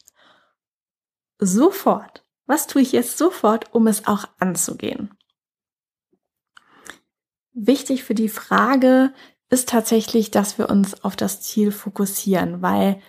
sofort? 1.39 2.25
Was 2.47 2.67
tue 2.67 2.83
ich 2.83 2.93
jetzt 2.93 3.19
sofort, 3.19 3.75
um 3.75 3.87
es 3.87 4.07
auch 4.07 4.27
anzugehen? 4.39 5.11
Wichtig 7.55 8.03
für 8.03 8.15
die 8.15 8.29
Frage 8.29 9.13
ist 9.49 9.69
tatsächlich, 9.69 10.33
dass 10.33 10.59
wir 10.59 10.69
uns 10.69 11.05
auf 11.05 11.15
das 11.15 11.41
Ziel 11.41 11.71
fokussieren, 11.71 12.63
weil 12.63 13.01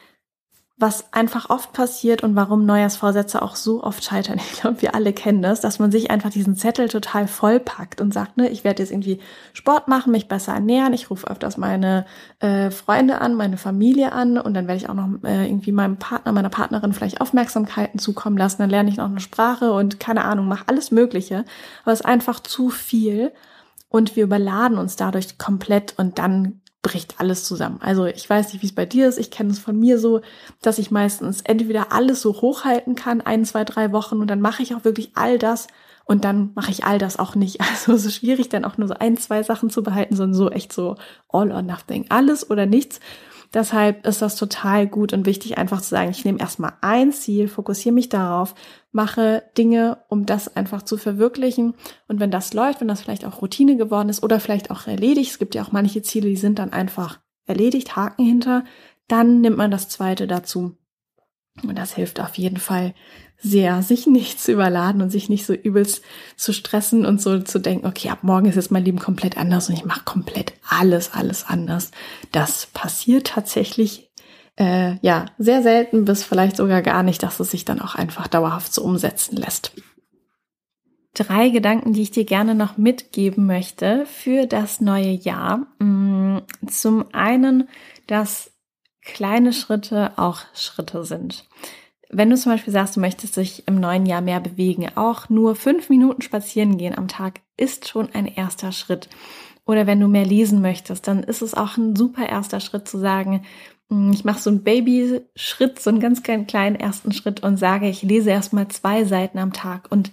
was 0.78 1.14
einfach 1.14 1.50
oft 1.50 1.72
passiert 1.72 2.22
und 2.22 2.36
warum 2.36 2.66
Neujahrsvorsätze 2.66 3.42
auch 3.42 3.56
so 3.56 3.82
oft 3.82 4.04
scheitern, 4.04 4.38
ich 4.52 4.60
glaube, 4.60 4.82
wir 4.82 4.94
alle 4.94 5.14
kennen 5.14 5.42
das, 5.42 5.62
dass 5.62 5.80
man 5.80 5.90
sich 5.92 6.12
einfach 6.12 6.30
diesen 6.30 6.56
Zettel 6.56 6.90
total 6.90 7.28
vollpackt 7.28 8.02
und 8.02 8.14
sagt, 8.14 8.38
ne, 8.38 8.50
ich 8.50 8.64
werde 8.64 8.84
jetzt 8.84 8.92
irgendwie 8.92 9.20
Sport 9.54 9.88
machen, 9.88 10.12
mich 10.12 10.28
besser 10.28 10.54
ernähren, 10.54 10.94
ich 10.94 11.10
rufe 11.10 11.28
öfters 11.28 11.58
meine 11.58 12.06
äh, 12.40 12.72
Freunde 12.72 13.22
an, 13.22 13.36
meine 13.36 13.58
Familie 13.58 14.12
an 14.12 14.38
und 14.38 14.54
dann 14.54 14.68
werde 14.68 14.78
ich 14.78 14.90
auch 14.90 14.94
noch 14.94 15.10
äh, 15.24 15.48
irgendwie 15.48 15.72
meinem 15.72 15.98
Partner, 15.98 16.34
meiner 16.34 16.50
Partnerin 16.50 16.94
vielleicht 16.94 17.22
Aufmerksamkeiten 17.22 17.98
zukommen 17.98 18.38
lassen, 18.38 18.62
dann 18.62 18.70
lerne 18.70 18.90
ich 18.90 18.98
noch 18.98 19.06
eine 19.06 19.22
Sprache 19.22 19.72
und 19.72 20.00
keine 20.00 20.26
Ahnung, 20.26 20.48
mache 20.48 20.66
alles 20.68 20.92
Mögliche, 20.92 21.46
aber 21.84 21.94
es 21.94 22.02
ist 22.02 22.06
einfach 22.06 22.42
zu 22.42 22.70
viel 22.70 23.32
und 23.96 24.18
wir 24.18 24.26
überladen 24.26 24.78
uns 24.78 24.98
dadurch 24.98 25.38
komplett 25.38 25.94
und 25.96 26.20
dann 26.20 26.60
bricht 26.82 27.18
alles 27.22 27.46
zusammen. 27.46 27.80
Also 27.82 28.06
ich 28.06 28.30
weiß 28.30 28.52
nicht, 28.52 28.62
wie 28.62 28.68
es 28.68 28.76
bei 28.76 28.86
dir 28.86 29.08
ist. 29.08 29.18
Ich 29.18 29.32
kenne 29.32 29.52
es 29.52 29.58
von 29.58 29.80
mir 29.80 30.00
so, 30.00 30.20
dass 30.62 30.80
ich 30.80 30.92
meistens 30.92 31.40
entweder 31.40 31.94
alles 31.94 32.22
so 32.22 32.42
hochhalten 32.42 32.96
kann, 32.96 33.22
ein, 33.22 33.46
zwei, 33.46 33.64
drei 33.64 33.94
Wochen 33.94 34.20
und 34.20 34.28
dann 34.28 34.42
mache 34.42 34.64
ich 34.64 34.76
auch 34.76 34.84
wirklich 34.84 35.12
all 35.16 35.40
das 35.40 35.68
und 36.04 36.26
dann 36.26 36.52
mache 36.56 36.72
ich 36.72 36.84
all 36.84 37.00
das 37.00 37.18
auch 37.18 37.36
nicht. 37.36 37.62
Also 37.72 37.94
es 37.94 38.04
ist 38.04 38.16
schwierig, 38.16 38.50
dann 38.50 38.66
auch 38.66 38.78
nur 38.78 38.90
so 38.90 38.96
ein, 38.96 39.16
zwei 39.16 39.44
Sachen 39.44 39.70
zu 39.70 39.82
behalten, 39.82 40.18
sondern 40.18 40.36
so 40.36 40.50
echt 40.50 40.74
so 40.74 40.98
all 41.30 41.54
or 41.54 41.62
nothing. 41.62 42.08
Alles 42.10 42.50
oder 42.50 42.66
nichts. 42.66 43.00
Deshalb 43.56 44.06
ist 44.06 44.22
das 44.22 44.36
total 44.36 44.86
gut 44.86 45.14
und 45.14 45.26
wichtig, 45.26 45.58
einfach 45.58 45.80
zu 45.80 45.88
sagen, 45.88 46.12
ich 46.12 46.26
nehme 46.26 46.42
erstmal 46.42 46.74
ein 46.82 47.14
Ziel, 47.14 47.48
fokussiere 47.48 47.96
mich 47.96 48.10
darauf, 48.10 48.54
mache 48.92 49.44
Dinge, 49.58 50.00
um 50.10 50.26
das 50.26 50.58
einfach 50.58 50.82
zu 50.82 50.98
verwirklichen. 50.98 51.74
Und 52.10 52.20
wenn 52.20 52.32
das 52.32 52.54
läuft, 52.54 52.82
wenn 52.82 52.90
das 52.90 53.02
vielleicht 53.02 53.24
auch 53.24 53.42
Routine 53.42 53.78
geworden 53.78 54.10
ist 54.10 54.24
oder 54.24 54.42
vielleicht 54.42 54.72
auch 54.72 54.88
erledigt, 54.88 55.32
es 55.32 55.40
gibt 55.40 55.56
ja 55.56 55.64
auch 55.64 55.72
manche 55.72 56.02
Ziele, 56.02 56.28
die 56.28 56.36
sind 56.36 56.60
dann 56.60 56.74
einfach 56.74 57.22
erledigt, 57.46 57.96
Haken 57.96 58.26
hinter, 58.26 58.66
dann 59.08 59.40
nimmt 59.40 59.56
man 59.56 59.72
das 59.72 59.88
zweite 59.88 60.28
dazu. 60.28 60.76
Und 61.64 61.78
das 61.78 61.96
hilft 61.96 62.20
auf 62.20 62.36
jeden 62.36 62.58
Fall 62.58 62.94
sehr, 63.38 63.82
sich 63.84 64.08
nicht 64.08 64.40
zu 64.40 64.52
überladen 64.52 65.02
und 65.02 65.10
sich 65.10 65.30
nicht 65.30 65.46
so 65.46 65.54
übelst 65.54 66.04
zu 66.36 66.54
stressen 66.54 67.06
und 67.06 67.22
so 67.22 67.40
zu 67.40 67.60
denken, 67.60 67.86
okay, 67.86 68.10
ab 68.10 68.20
morgen 68.24 68.48
ist 68.48 68.56
jetzt 68.56 68.72
mein 68.72 68.86
Leben 68.86 69.00
komplett 69.00 69.38
anders 69.38 69.70
und 69.70 69.76
ich 69.76 69.86
mache 69.86 70.04
komplett 70.04 70.54
alles, 70.68 71.14
alles 71.14 71.46
anders. 71.46 71.92
Das 72.32 72.68
passiert 72.74 73.28
tatsächlich 73.28 74.12
äh, 74.58 74.98
ja 75.02 75.26
sehr 75.38 75.62
selten 75.62 76.06
bis 76.06 76.24
vielleicht 76.24 76.58
sogar 76.58 76.82
gar 76.82 77.04
nicht, 77.04 77.22
dass 77.24 77.40
es 77.40 77.52
sich 77.52 77.66
dann 77.66 77.82
auch 77.82 77.96
einfach 77.96 78.28
dauerhaft 78.28 78.74
so 78.74 78.84
umsetzen 78.84 79.36
lässt. 79.36 79.74
Drei 81.14 81.50
Gedanken, 81.50 81.94
die 81.94 82.02
ich 82.02 82.12
dir 82.12 82.26
gerne 82.26 82.56
noch 82.56 82.78
mitgeben 82.78 83.46
möchte 83.46 84.06
für 84.06 84.48
das 84.48 84.82
neue 84.82 85.12
Jahr. 85.12 85.68
Mm, 85.80 86.40
zum 86.68 87.06
einen, 87.14 87.70
dass 88.08 88.52
kleine 89.02 89.54
Schritte 89.54 90.12
auch 90.18 90.42
Schritte 90.54 91.06
sind. 91.06 91.46
Wenn 92.10 92.30
du 92.30 92.38
zum 92.38 92.52
Beispiel 92.52 92.74
sagst, 92.74 92.96
du 92.96 93.00
möchtest 93.00 93.38
dich 93.38 93.68
im 93.68 93.80
neuen 93.80 94.06
Jahr 94.06 94.22
mehr 94.22 94.40
bewegen, 94.40 94.88
auch 94.96 95.30
nur 95.30 95.56
fünf 95.56 95.90
Minuten 95.90 96.22
spazieren 96.22 96.78
gehen 96.78 96.98
am 96.98 97.08
Tag 97.08 97.42
ist 97.58 97.88
schon 97.88 98.10
ein 98.14 98.28
erster 98.28 98.72
Schritt. 98.72 99.10
Oder 99.66 99.88
wenn 99.88 100.00
du 100.00 100.08
mehr 100.08 100.26
lesen 100.26 100.62
möchtest, 100.62 101.08
dann 101.08 101.24
ist 101.24 101.42
es 101.42 101.56
auch 101.56 101.78
ein 101.78 101.96
super 101.96 102.28
erster 102.28 102.60
Schritt 102.60 102.88
zu 102.88 103.00
sagen, 103.00 103.44
hm, 103.90 104.12
ich 104.12 104.24
mache 104.24 104.40
so 104.40 104.50
einen 104.50 104.64
Baby-Schritt, 104.64 105.80
so 105.80 105.90
einen 105.90 106.00
ganz 106.00 106.24
kleinen, 106.24 106.48
kleinen 106.48 106.76
ersten 106.76 107.12
Schritt 107.12 107.42
und 107.44 107.58
sage, 107.58 107.88
ich 107.90 108.04
lese 108.04 108.30
erstmal 108.30 108.68
zwei 108.68 109.06
Seiten 109.06 109.40
am 109.40 109.54
Tag. 109.54 109.92
Und 109.92 110.12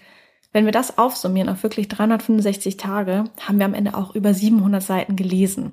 wenn 0.52 0.64
wir 0.64 0.72
das 0.72 0.98
aufsummieren 0.98 1.48
auf 1.48 1.62
wirklich 1.62 1.88
365 1.88 2.76
Tage, 2.76 3.24
haben 3.40 3.58
wir 3.58 3.66
am 3.66 3.74
Ende 3.74 3.94
auch 3.94 4.14
über 4.14 4.32
700 4.34 4.82
Seiten 4.82 5.16
gelesen. 5.16 5.72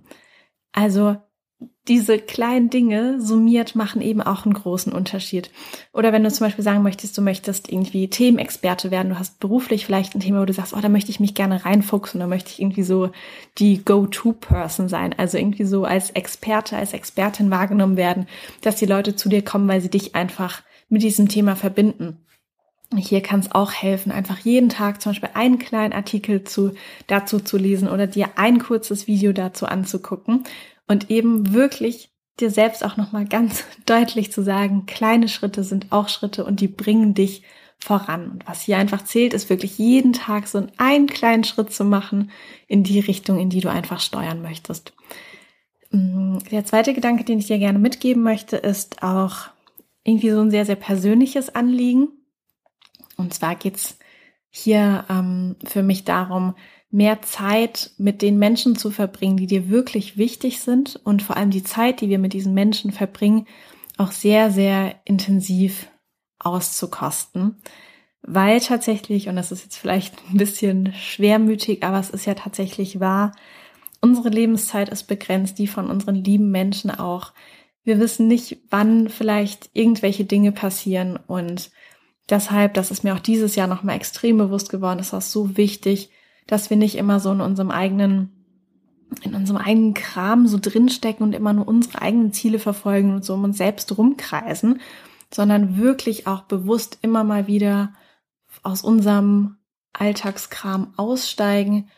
Also 0.71 1.17
diese 1.89 2.19
kleinen 2.19 2.69
Dinge 2.69 3.19
summiert 3.19 3.75
machen 3.75 4.01
eben 4.01 4.21
auch 4.21 4.45
einen 4.45 4.53
großen 4.53 4.93
Unterschied. 4.93 5.49
Oder 5.91 6.13
wenn 6.13 6.23
du 6.23 6.31
zum 6.31 6.45
Beispiel 6.45 6.63
sagen 6.63 6.83
möchtest, 6.83 7.17
du 7.17 7.21
möchtest 7.21 7.69
irgendwie 7.69 8.09
Themenexperte 8.09 8.91
werden, 8.91 9.09
du 9.09 9.19
hast 9.19 9.39
beruflich 9.39 9.85
vielleicht 9.85 10.15
ein 10.15 10.19
Thema, 10.19 10.41
wo 10.41 10.45
du 10.45 10.53
sagst, 10.53 10.73
oh, 10.73 10.79
da 10.79 10.87
möchte 10.87 11.09
ich 11.09 11.19
mich 11.19 11.33
gerne 11.33 11.65
reinfuchsen, 11.65 12.19
da 12.19 12.27
möchte 12.27 12.51
ich 12.51 12.61
irgendwie 12.61 12.83
so 12.83 13.09
die 13.57 13.83
Go-To-Person 13.83 14.87
sein, 14.87 15.15
also 15.17 15.37
irgendwie 15.37 15.65
so 15.65 15.83
als 15.83 16.11
Experte, 16.11 16.77
als 16.77 16.93
Expertin 16.93 17.49
wahrgenommen 17.49 17.97
werden, 17.97 18.27
dass 18.61 18.75
die 18.75 18.85
Leute 18.85 19.15
zu 19.15 19.27
dir 19.27 19.43
kommen, 19.43 19.67
weil 19.67 19.81
sie 19.81 19.89
dich 19.89 20.15
einfach 20.15 20.61
mit 20.89 21.01
diesem 21.01 21.27
Thema 21.27 21.55
verbinden. 21.55 22.19
Hier 22.95 23.21
kann 23.21 23.39
es 23.39 23.51
auch 23.51 23.71
helfen, 23.71 24.11
einfach 24.11 24.39
jeden 24.39 24.69
Tag 24.69 25.01
zum 25.01 25.11
Beispiel 25.11 25.29
einen 25.33 25.59
kleinen 25.59 25.93
Artikel 25.93 26.43
zu, 26.43 26.71
dazu 27.07 27.39
zu 27.39 27.57
lesen 27.57 27.87
oder 27.87 28.07
dir 28.07 28.29
ein 28.35 28.59
kurzes 28.59 29.07
Video 29.07 29.31
dazu 29.31 29.65
anzugucken 29.65 30.43
und 30.89 31.09
eben 31.09 31.53
wirklich 31.53 32.09
dir 32.39 32.49
selbst 32.49 32.83
auch 32.83 32.97
nochmal 32.97 33.25
ganz 33.25 33.63
deutlich 33.85 34.33
zu 34.33 34.43
sagen, 34.43 34.85
kleine 34.85 35.29
Schritte 35.29 35.63
sind 35.63 35.91
auch 35.91 36.09
Schritte 36.09 36.43
und 36.43 36.59
die 36.59 36.67
bringen 36.67 37.13
dich 37.13 37.43
voran. 37.77 38.29
Und 38.29 38.47
was 38.47 38.61
hier 38.61 38.77
einfach 38.77 39.05
zählt, 39.05 39.33
ist 39.33 39.49
wirklich 39.49 39.77
jeden 39.77 40.11
Tag 40.11 40.47
so 40.47 40.67
einen 40.77 41.07
kleinen 41.07 41.45
Schritt 41.45 41.71
zu 41.71 41.85
machen 41.85 42.31
in 42.67 42.83
die 42.83 42.99
Richtung, 42.99 43.39
in 43.39 43.49
die 43.49 43.61
du 43.61 43.69
einfach 43.69 44.01
steuern 44.01 44.41
möchtest. 44.41 44.93
Mm, 45.91 46.39
der 46.51 46.65
zweite 46.65 46.93
Gedanke, 46.93 47.23
den 47.23 47.39
ich 47.39 47.47
dir 47.47 47.59
gerne 47.59 47.79
mitgeben 47.79 48.23
möchte, 48.23 48.57
ist 48.57 49.01
auch 49.01 49.47
irgendwie 50.03 50.31
so 50.31 50.41
ein 50.41 50.51
sehr, 50.51 50.65
sehr 50.65 50.75
persönliches 50.75 51.53
Anliegen. 51.55 52.09
Und 53.15 53.33
zwar 53.33 53.55
geht's 53.55 53.97
hier 54.49 55.05
ähm, 55.09 55.55
für 55.63 55.83
mich 55.83 56.03
darum, 56.03 56.55
mehr 56.91 57.21
Zeit 57.21 57.91
mit 57.97 58.21
den 58.21 58.39
Menschen 58.39 58.75
zu 58.75 58.89
verbringen, 58.89 59.37
die 59.37 59.47
dir 59.47 59.69
wirklich 59.69 60.17
wichtig 60.17 60.59
sind 60.59 60.99
und 61.03 61.21
vor 61.21 61.37
allem 61.37 61.51
die 61.51 61.63
Zeit, 61.63 62.01
die 62.01 62.09
wir 62.09 62.19
mit 62.19 62.33
diesen 62.33 62.53
Menschen 62.53 62.91
verbringen, 62.91 63.45
auch 63.97 64.11
sehr, 64.11 64.49
sehr 64.49 64.95
intensiv 65.05 65.87
auszukosten, 66.39 67.57
weil 68.21 68.59
tatsächlich, 68.59 69.27
und 69.27 69.35
das 69.35 69.51
ist 69.51 69.63
jetzt 69.63 69.77
vielleicht 69.77 70.15
ein 70.31 70.37
bisschen 70.37 70.93
schwermütig, 70.93 71.83
aber 71.83 71.99
es 71.99 72.09
ist 72.09 72.25
ja 72.25 72.33
tatsächlich 72.33 72.99
wahr, 72.99 73.33
unsere 74.01 74.29
Lebenszeit 74.29 74.89
ist 74.89 75.03
begrenzt, 75.03 75.59
die 75.59 75.67
von 75.67 75.89
unseren 75.89 76.15
lieben 76.15 76.49
Menschen 76.49 76.89
auch. 76.89 77.33
Wir 77.83 77.99
wissen 77.99 78.27
nicht, 78.27 78.57
wann 78.69 79.09
vielleicht 79.09 79.69
irgendwelche 79.73 80.25
Dinge 80.25 80.53
passieren 80.53 81.17
und 81.27 81.71
deshalb, 82.29 82.73
das 82.73 82.91
ist 82.91 83.03
mir 83.03 83.13
auch 83.13 83.19
dieses 83.19 83.55
Jahr 83.55 83.67
nochmal 83.67 83.95
extrem 83.95 84.37
bewusst 84.37 84.69
geworden, 84.69 84.99
ist 84.99 85.13
das 85.13 85.31
so 85.31 85.57
wichtig, 85.57 86.09
dass 86.49 86.71
wir 86.71 86.77
nicht 86.77 86.95
immer 86.95 87.19
so 87.19 87.31
in 87.31 87.41
unserem 87.41 87.69
eigenen 87.69 88.31
in 89.21 89.33
unserem 89.33 89.59
eigenen 89.59 89.93
Kram 89.93 90.47
so 90.47 90.57
drinstecken 90.59 91.23
und 91.25 91.33
immer 91.33 91.53
nur 91.53 91.67
unsere 91.67 92.01
eigenen 92.01 92.31
Ziele 92.31 92.59
verfolgen 92.59 93.13
und 93.13 93.25
so 93.25 93.33
um 93.33 93.43
uns 93.43 93.57
selbst 93.57 93.97
rumkreisen, 93.97 94.81
sondern 95.33 95.77
wirklich 95.77 96.27
auch 96.27 96.43
bewusst 96.43 96.99
immer 97.01 97.23
mal 97.23 97.47
wieder 97.47 97.93
aus 98.61 98.83
unserem 98.83 99.57
Alltagskram 99.93 100.93
aussteigen 100.95 101.89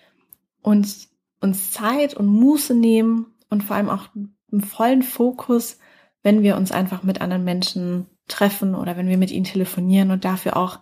und 0.62 1.10
uns 1.42 1.72
Zeit 1.72 2.14
und 2.14 2.28
Muße 2.28 2.76
nehmen 2.76 3.28
und 3.50 3.64
vor 3.64 3.76
allem 3.76 3.90
auch 3.90 4.08
einen 4.16 4.62
vollen 4.62 5.04
Fokus, 5.04 5.80
wenn 6.24 6.44
wir 6.44 6.56
uns 6.56 6.72
einfach 6.72 7.04
mit 7.04 7.20
anderen 7.20 7.44
Menschen 7.44 8.06
treffen 8.28 8.76
oder 8.76 8.96
wenn 8.96 9.08
wir 9.08 9.18
mit 9.18 9.32
ihnen 9.32 9.46
telefonieren 9.46 10.12
und 10.12 10.24
dafür 10.24 10.56
auch 10.56 10.80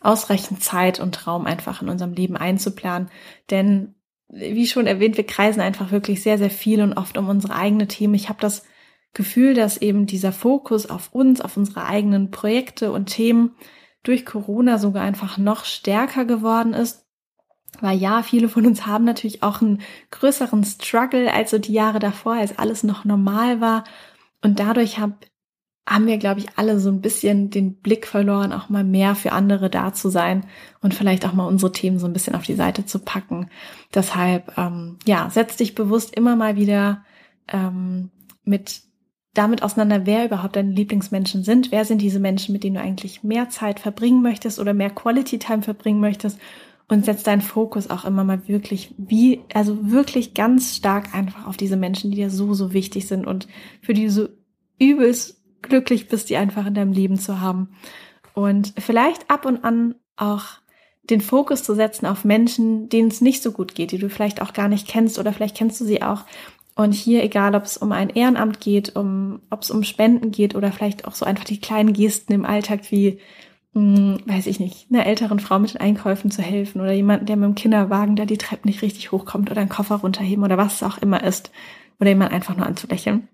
ausreichend 0.00 0.62
Zeit 0.62 1.00
und 1.00 1.26
Raum 1.26 1.46
einfach 1.46 1.82
in 1.82 1.88
unserem 1.88 2.12
Leben 2.12 2.36
einzuplanen. 2.36 3.10
Denn 3.50 3.94
wie 4.28 4.66
schon 4.66 4.86
erwähnt, 4.86 5.16
wir 5.16 5.26
kreisen 5.26 5.60
einfach 5.60 5.90
wirklich 5.90 6.22
sehr, 6.22 6.38
sehr 6.38 6.50
viel 6.50 6.82
und 6.82 6.94
oft 6.94 7.18
um 7.18 7.28
unsere 7.28 7.54
eigene 7.54 7.88
Themen. 7.88 8.14
Ich 8.14 8.28
habe 8.28 8.40
das 8.40 8.64
Gefühl, 9.12 9.54
dass 9.54 9.76
eben 9.76 10.06
dieser 10.06 10.32
Fokus 10.32 10.86
auf 10.86 11.12
uns, 11.12 11.40
auf 11.40 11.56
unsere 11.56 11.84
eigenen 11.84 12.30
Projekte 12.30 12.92
und 12.92 13.06
Themen 13.06 13.56
durch 14.02 14.24
Corona 14.24 14.78
sogar 14.78 15.02
einfach 15.02 15.36
noch 15.36 15.64
stärker 15.64 16.24
geworden 16.24 16.74
ist. 16.74 17.06
Weil 17.80 17.98
ja, 17.98 18.22
viele 18.22 18.48
von 18.48 18.66
uns 18.66 18.86
haben 18.86 19.04
natürlich 19.04 19.42
auch 19.42 19.60
einen 19.60 19.80
größeren 20.10 20.64
Struggle 20.64 21.32
als 21.32 21.50
so 21.50 21.58
die 21.58 21.72
Jahre 21.72 21.98
davor, 21.98 22.34
als 22.34 22.58
alles 22.58 22.82
noch 22.82 23.04
normal 23.04 23.60
war. 23.60 23.84
Und 24.42 24.60
dadurch 24.60 24.98
hab, 24.98 25.26
haben 25.88 26.06
wir, 26.06 26.18
glaube 26.18 26.40
ich, 26.40 26.46
alle 26.56 26.78
so 26.78 26.88
ein 26.90 27.00
bisschen 27.00 27.50
den 27.50 27.74
Blick 27.74 28.06
verloren, 28.06 28.52
auch 28.52 28.68
mal 28.68 28.84
mehr 28.84 29.14
für 29.14 29.32
andere 29.32 29.70
da 29.70 29.92
zu 29.92 30.08
sein 30.08 30.46
und 30.80 30.94
vielleicht 30.94 31.26
auch 31.26 31.32
mal 31.32 31.46
unsere 31.46 31.72
Themen 31.72 31.98
so 31.98 32.06
ein 32.06 32.12
bisschen 32.12 32.34
auf 32.34 32.44
die 32.44 32.54
Seite 32.54 32.86
zu 32.86 33.00
packen. 33.00 33.50
Deshalb, 33.94 34.56
ähm, 34.56 34.98
ja, 35.04 35.28
setz 35.30 35.56
dich 35.56 35.74
bewusst 35.74 36.14
immer 36.14 36.36
mal 36.36 36.56
wieder 36.56 37.04
ähm, 37.48 38.10
mit 38.44 38.82
damit 39.34 39.62
auseinander, 39.62 40.06
wer 40.06 40.24
überhaupt 40.24 40.56
deine 40.56 40.72
Lieblingsmenschen 40.72 41.44
sind. 41.44 41.70
Wer 41.70 41.84
sind 41.84 42.02
diese 42.02 42.18
Menschen, 42.18 42.52
mit 42.52 42.64
denen 42.64 42.76
du 42.76 42.82
eigentlich 42.82 43.22
mehr 43.22 43.48
Zeit 43.48 43.78
verbringen 43.78 44.22
möchtest 44.22 44.58
oder 44.58 44.74
mehr 44.74 44.90
Quality 44.90 45.38
Time 45.38 45.62
verbringen 45.62 46.00
möchtest? 46.00 46.38
Und 46.88 47.04
setz 47.04 47.22
deinen 47.22 47.40
Fokus 47.40 47.88
auch 47.88 48.04
immer 48.04 48.24
mal 48.24 48.48
wirklich, 48.48 48.92
wie, 48.98 49.42
also 49.54 49.90
wirklich 49.92 50.34
ganz 50.34 50.74
stark 50.76 51.14
einfach 51.14 51.46
auf 51.46 51.56
diese 51.56 51.76
Menschen, 51.76 52.10
die 52.10 52.16
dir 52.16 52.30
so, 52.30 52.52
so 52.52 52.72
wichtig 52.72 53.06
sind 53.06 53.28
und 53.28 53.46
für 53.80 53.94
die 53.94 54.06
du 54.06 54.10
so 54.10 54.28
übelst 54.80 55.39
glücklich 55.62 56.08
bist, 56.08 56.30
die 56.30 56.36
einfach 56.36 56.66
in 56.66 56.74
deinem 56.74 56.92
Leben 56.92 57.18
zu 57.18 57.40
haben. 57.40 57.70
Und 58.34 58.72
vielleicht 58.78 59.30
ab 59.30 59.44
und 59.44 59.64
an 59.64 59.94
auch 60.16 60.44
den 61.04 61.20
Fokus 61.20 61.62
zu 61.62 61.74
setzen 61.74 62.06
auf 62.06 62.24
Menschen, 62.24 62.88
denen 62.88 63.08
es 63.08 63.20
nicht 63.20 63.42
so 63.42 63.52
gut 63.52 63.74
geht, 63.74 63.92
die 63.92 63.98
du 63.98 64.08
vielleicht 64.08 64.42
auch 64.42 64.52
gar 64.52 64.68
nicht 64.68 64.86
kennst 64.86 65.18
oder 65.18 65.32
vielleicht 65.32 65.56
kennst 65.56 65.80
du 65.80 65.84
sie 65.84 66.02
auch. 66.02 66.24
Und 66.76 66.92
hier, 66.92 67.22
egal 67.22 67.54
ob 67.54 67.64
es 67.64 67.76
um 67.76 67.92
ein 67.92 68.10
Ehrenamt 68.10 68.60
geht, 68.60 68.96
um, 68.96 69.40
ob 69.50 69.62
es 69.62 69.70
um 69.70 69.82
Spenden 69.82 70.30
geht 70.30 70.54
oder 70.54 70.72
vielleicht 70.72 71.06
auch 71.06 71.14
so 71.14 71.26
einfach 71.26 71.44
die 71.44 71.60
kleinen 71.60 71.92
Gesten 71.92 72.32
im 72.32 72.44
Alltag 72.44 72.90
wie, 72.90 73.18
mh, 73.74 73.96
hm, 73.96 74.20
weiß 74.26 74.46
ich 74.46 74.60
nicht, 74.60 74.86
einer 74.90 75.04
älteren 75.04 75.40
Frau 75.40 75.58
mit 75.58 75.74
den 75.74 75.80
Einkäufen 75.80 76.30
zu 76.30 76.42
helfen 76.42 76.80
oder 76.80 76.92
jemanden, 76.92 77.26
der 77.26 77.36
mit 77.36 77.48
dem 77.48 77.54
Kinderwagen 77.54 78.16
da 78.16 78.24
die 78.24 78.38
Treppe 78.38 78.68
nicht 78.68 78.82
richtig 78.82 79.12
hochkommt 79.12 79.50
oder 79.50 79.60
einen 79.60 79.68
Koffer 79.68 79.96
runterheben 79.96 80.44
oder 80.44 80.56
was 80.56 80.76
es 80.76 80.82
auch 80.82 80.98
immer 80.98 81.22
ist 81.22 81.50
oder 81.98 82.10
jemand 82.10 82.32
einfach 82.32 82.56
nur 82.56 82.66
anzulächeln. 82.66 83.28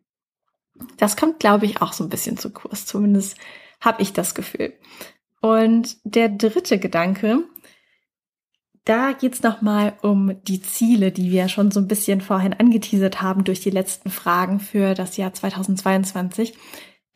Das 0.97 1.17
kommt, 1.17 1.41
glaube 1.41 1.67
ich, 1.67 1.83
auch 1.83 1.93
so 1.93 2.05
ein 2.05 2.11
bisschen 2.11 2.37
zu 2.37 2.51
Kurs. 2.51 2.87
Zumindest 2.87 3.37
habe 3.81 4.03
ich 4.03 4.13
das 4.13 4.35
Gefühl. 4.35 4.75
Und 5.41 5.97
der 6.05 6.29
dritte 6.29 6.79
Gedanke, 6.79 7.45
da 8.85 9.13
geht's 9.13 9.43
nochmal 9.43 9.95
um 10.03 10.41
die 10.45 10.63
Ziele, 10.63 11.11
die 11.11 11.31
wir 11.31 11.49
schon 11.49 11.71
so 11.71 11.81
ein 11.81 11.89
bisschen 11.89 12.21
vorhin 12.21 12.55
angeteasert 12.55 13.21
haben 13.21 13.45
durch 13.45 13.61
die 13.61 13.71
letzten 13.71 14.11
Fragen 14.11 14.61
für 14.61 14.95
das 14.95 15.17
Jahr 15.17 15.35
2022. 15.35 16.55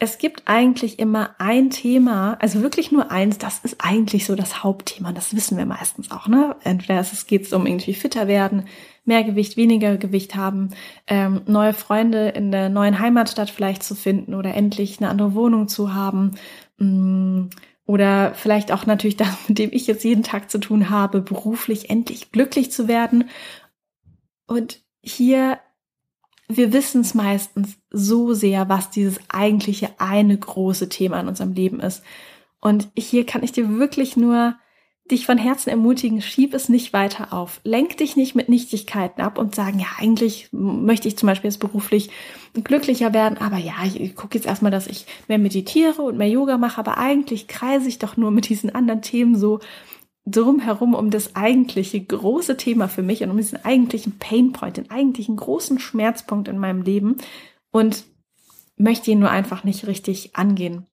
Es 0.01 0.19
gibt 0.19 0.45
eigentlich 0.47 0.99
immer 0.99 1.37
ein 1.39 1.71
Thema, 1.71 2.39
also 2.41 2.63
wirklich 2.63 2.91
nur 2.91 3.11
eins, 3.11 3.39
das 3.39 3.61
ist 3.61 3.77
eigentlich 3.79 4.27
so 4.27 4.35
das 4.35 4.65
Hauptthema, 4.65 5.13
das 5.13 5.37
wissen 5.37 5.59
wir 5.59 5.67
meistens 5.67 6.11
auch, 6.11 6.27
ne? 6.27 6.57
Entweder 6.65 7.01
es 7.01 7.27
geht 7.27 7.53
um 7.53 7.67
irgendwie 7.67 7.95
fitter 7.95 8.27
werden, 8.27 8.65
mehr 9.11 9.25
Gewicht, 9.25 9.57
weniger 9.57 9.97
Gewicht 9.97 10.37
haben, 10.37 10.71
ähm, 11.09 11.43
neue 11.47 11.73
Freunde 11.73 12.29
in 12.29 12.53
der 12.53 12.69
neuen 12.69 13.01
Heimatstadt 13.01 13.51
vielleicht 13.51 13.83
zu 13.83 13.97
finden 13.97 14.35
oder 14.35 14.55
endlich 14.55 15.01
eine 15.01 15.11
andere 15.11 15.35
Wohnung 15.35 15.67
zu 15.67 15.93
haben. 15.93 16.37
Mm, 16.79 17.49
oder 17.87 18.35
vielleicht 18.35 18.71
auch 18.71 18.87
natürlich 18.87 19.17
das, 19.17 19.49
mit 19.49 19.59
dem 19.59 19.71
ich 19.73 19.89
jetzt 19.89 20.05
jeden 20.05 20.23
Tag 20.23 20.49
zu 20.49 20.59
tun 20.59 20.91
habe, 20.91 21.21
beruflich 21.23 21.91
endlich 21.91 22.31
glücklich 22.31 22.71
zu 22.71 22.87
werden. 22.87 23.29
Und 24.47 24.81
hier, 25.03 25.59
wir 26.47 26.73
wissen 26.73 27.01
es 27.01 27.15
meistens 27.15 27.79
so 27.91 28.33
sehr, 28.33 28.69
was 28.69 28.91
dieses 28.91 29.19
eigentliche 29.29 29.91
eine 29.99 30.39
große 30.39 30.89
Thema 30.89 31.19
in 31.19 31.27
unserem 31.27 31.53
Leben 31.53 31.81
ist. 31.81 32.05
Und 32.61 32.89
hier 32.97 33.27
kann 33.27 33.43
ich 33.43 33.51
dir 33.51 33.79
wirklich 33.81 34.17
nur 34.17 34.55
dich 35.11 35.27
von 35.27 35.39
Herzen 35.39 35.71
ermutigen, 35.71 36.23
schieb 36.23 36.55
es 36.55 36.69
nicht 36.69 36.93
weiter 36.93 37.33
auf. 37.33 37.61
Lenk 37.65 37.97
dich 37.97 38.17
nicht 38.17 38.35
mit 38.35 38.49
Nichtigkeiten 38.49 39.21
ab 39.21 39.39
und 39.39 39.55
sagen, 39.55 39.79
ja, 39.79 39.87
eigentlich 39.99 40.49
möchte 40.53 41.09
ich 41.09 41.17
zum 41.17 41.27
Beispiel 41.27 41.51
jetzt 41.51 41.61
beruflich 41.61 42.11
glücklicher 42.55 43.13
werden, 43.13 43.39
aber 43.39 43.59
ja, 43.59 43.75
ich 43.85 44.15
gucke 44.15 44.37
jetzt 44.39 44.47
erstmal, 44.47 44.71
dass 44.71 44.87
ich 44.87 45.07
mehr 45.29 45.39
meditiere 45.39 46.03
und 46.03 46.19
mehr 46.19 46.29
Yoga 46.29 46.59
mache, 46.59 46.79
aber 46.79 46.99
eigentlich 46.99 47.49
kreise 47.49 47.89
ich 47.89 47.99
doch 47.99 48.17
nur 48.17 48.31
mit 48.31 48.49
diesen 48.49 48.75
anderen 48.75 49.03
Themen 49.03 49.37
so 49.37 49.61
drumherum 50.27 50.95
um 50.95 51.11
das 51.11 51.35
eigentliche 51.35 52.01
große 52.01 52.57
Thema 52.57 52.89
für 52.89 53.03
mich 53.03 53.23
und 53.23 53.31
um 53.31 53.37
diesen 53.37 53.65
eigentlichen 53.65 54.19
Painpoint, 54.19 54.77
den 54.77 54.91
eigentlichen 54.91 55.37
großen 55.37 55.79
Schmerzpunkt 55.79 56.49
in 56.49 56.59
meinem 56.59 56.83
Leben 56.83 57.17
und 57.71 58.05
möchte 58.77 59.11
ihn 59.11 59.21
nur 59.21 59.31
einfach 59.31 59.65
nicht 59.65 59.87
richtig 59.87 60.37
angehen. 60.37 60.87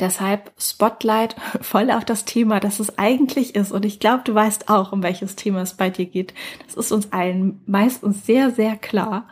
Deshalb 0.00 0.52
Spotlight 0.58 1.36
voll 1.60 1.90
auf 1.90 2.04
das 2.04 2.24
Thema, 2.24 2.60
das 2.60 2.80
es 2.80 2.98
eigentlich 2.98 3.54
ist. 3.54 3.72
Und 3.72 3.84
ich 3.84 4.00
glaube, 4.00 4.22
du 4.24 4.34
weißt 4.34 4.68
auch, 4.68 4.92
um 4.92 5.02
welches 5.02 5.36
Thema 5.36 5.62
es 5.62 5.74
bei 5.74 5.90
dir 5.90 6.06
geht. 6.06 6.34
Das 6.66 6.76
ist 6.76 6.92
uns 6.92 7.12
allen 7.12 7.60
meistens 7.66 8.26
sehr, 8.26 8.50
sehr 8.50 8.76
klar. 8.76 9.28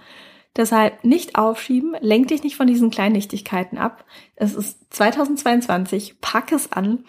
Deshalb 0.57 1.05
nicht 1.05 1.37
aufschieben, 1.37 1.97
lenk 2.01 2.29
dich 2.29 2.43
nicht 2.43 2.57
von 2.57 2.67
diesen 2.67 2.91
kleinen 2.91 3.13
Nichtigkeiten 3.13 3.77
ab. 3.77 4.05
Es 4.37 4.55
ist 4.55 4.79
2022, 4.95 6.21
pack 6.23 6.51
es 6.51 6.73
an 6.73 7.05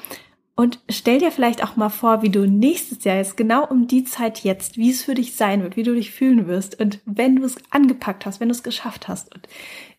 und 0.57 0.79
stell 0.89 1.19
dir 1.19 1.31
vielleicht 1.31 1.63
auch 1.63 1.75
mal 1.75 1.89
vor, 1.89 2.23
wie 2.23 2.29
du 2.29 2.47
nächstes 2.47 3.03
Jahr 3.03 3.17
jetzt 3.17 3.37
genau 3.37 3.63
um 3.65 3.85
die 3.85 4.03
Zeit 4.03 4.39
jetzt, 4.43 4.75
wie 4.75 4.89
es 4.89 5.03
für 5.03 5.13
dich 5.13 5.35
sein 5.35 5.61
wird, 5.61 5.77
wie 5.77 5.83
du 5.83 5.93
dich 5.93 6.09
fühlen 6.09 6.47
wirst 6.47 6.79
und 6.79 6.99
wenn 7.05 7.35
du 7.35 7.45
es 7.45 7.57
angepackt 7.69 8.25
hast, 8.25 8.39
wenn 8.39 8.49
du 8.49 8.55
es 8.55 8.63
geschafft 8.63 9.07
hast. 9.07 9.33
Und 9.35 9.47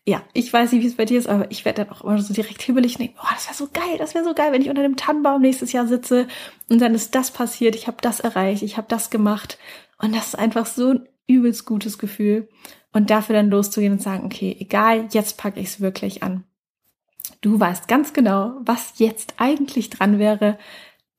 ja, 0.09 0.23
ich 0.33 0.51
weiß 0.51 0.71
nicht, 0.71 0.81
wie 0.81 0.87
es 0.87 0.95
bei 0.95 1.05
dir 1.05 1.19
ist, 1.19 1.27
aber 1.27 1.51
ich 1.51 1.65
werde 1.65 1.85
dann 1.85 1.93
auch 1.93 2.03
immer 2.03 2.19
so 2.19 2.33
direkt 2.33 2.63
hibbelig 2.63 2.95
und 2.95 3.01
denke, 3.01 3.19
oh, 3.21 3.27
das 3.31 3.45
wäre 3.45 3.55
so 3.55 3.69
geil, 3.71 3.97
das 3.99 4.15
wäre 4.15 4.25
so 4.25 4.33
geil, 4.33 4.51
wenn 4.51 4.61
ich 4.63 4.69
unter 4.69 4.81
dem 4.81 4.95
Tannenbaum 4.95 5.39
nächstes 5.39 5.71
Jahr 5.71 5.85
sitze 5.85 6.27
und 6.67 6.81
dann 6.81 6.95
ist 6.95 7.13
das 7.13 7.29
passiert, 7.29 7.75
ich 7.75 7.85
habe 7.85 7.97
das 8.01 8.19
erreicht, 8.19 8.63
ich 8.63 8.77
habe 8.77 8.87
das 8.89 9.11
gemacht 9.11 9.59
und 9.99 10.15
das 10.15 10.29
ist 10.29 10.35
einfach 10.35 10.65
so 10.65 10.93
ein 10.93 11.07
übelst 11.27 11.65
gutes 11.65 11.99
Gefühl 11.99 12.49
und 12.91 13.11
dafür 13.11 13.35
dann 13.35 13.51
loszugehen 13.51 13.93
und 13.93 14.01
sagen, 14.01 14.25
okay, 14.25 14.55
egal, 14.59 15.07
jetzt 15.11 15.37
packe 15.37 15.59
ich 15.59 15.67
es 15.67 15.79
wirklich 15.79 16.23
an. 16.23 16.43
Du 17.41 17.59
weißt 17.59 17.87
ganz 17.87 18.11
genau, 18.11 18.55
was 18.61 18.97
jetzt 18.97 19.35
eigentlich 19.37 19.91
dran 19.91 20.17
wäre 20.17 20.57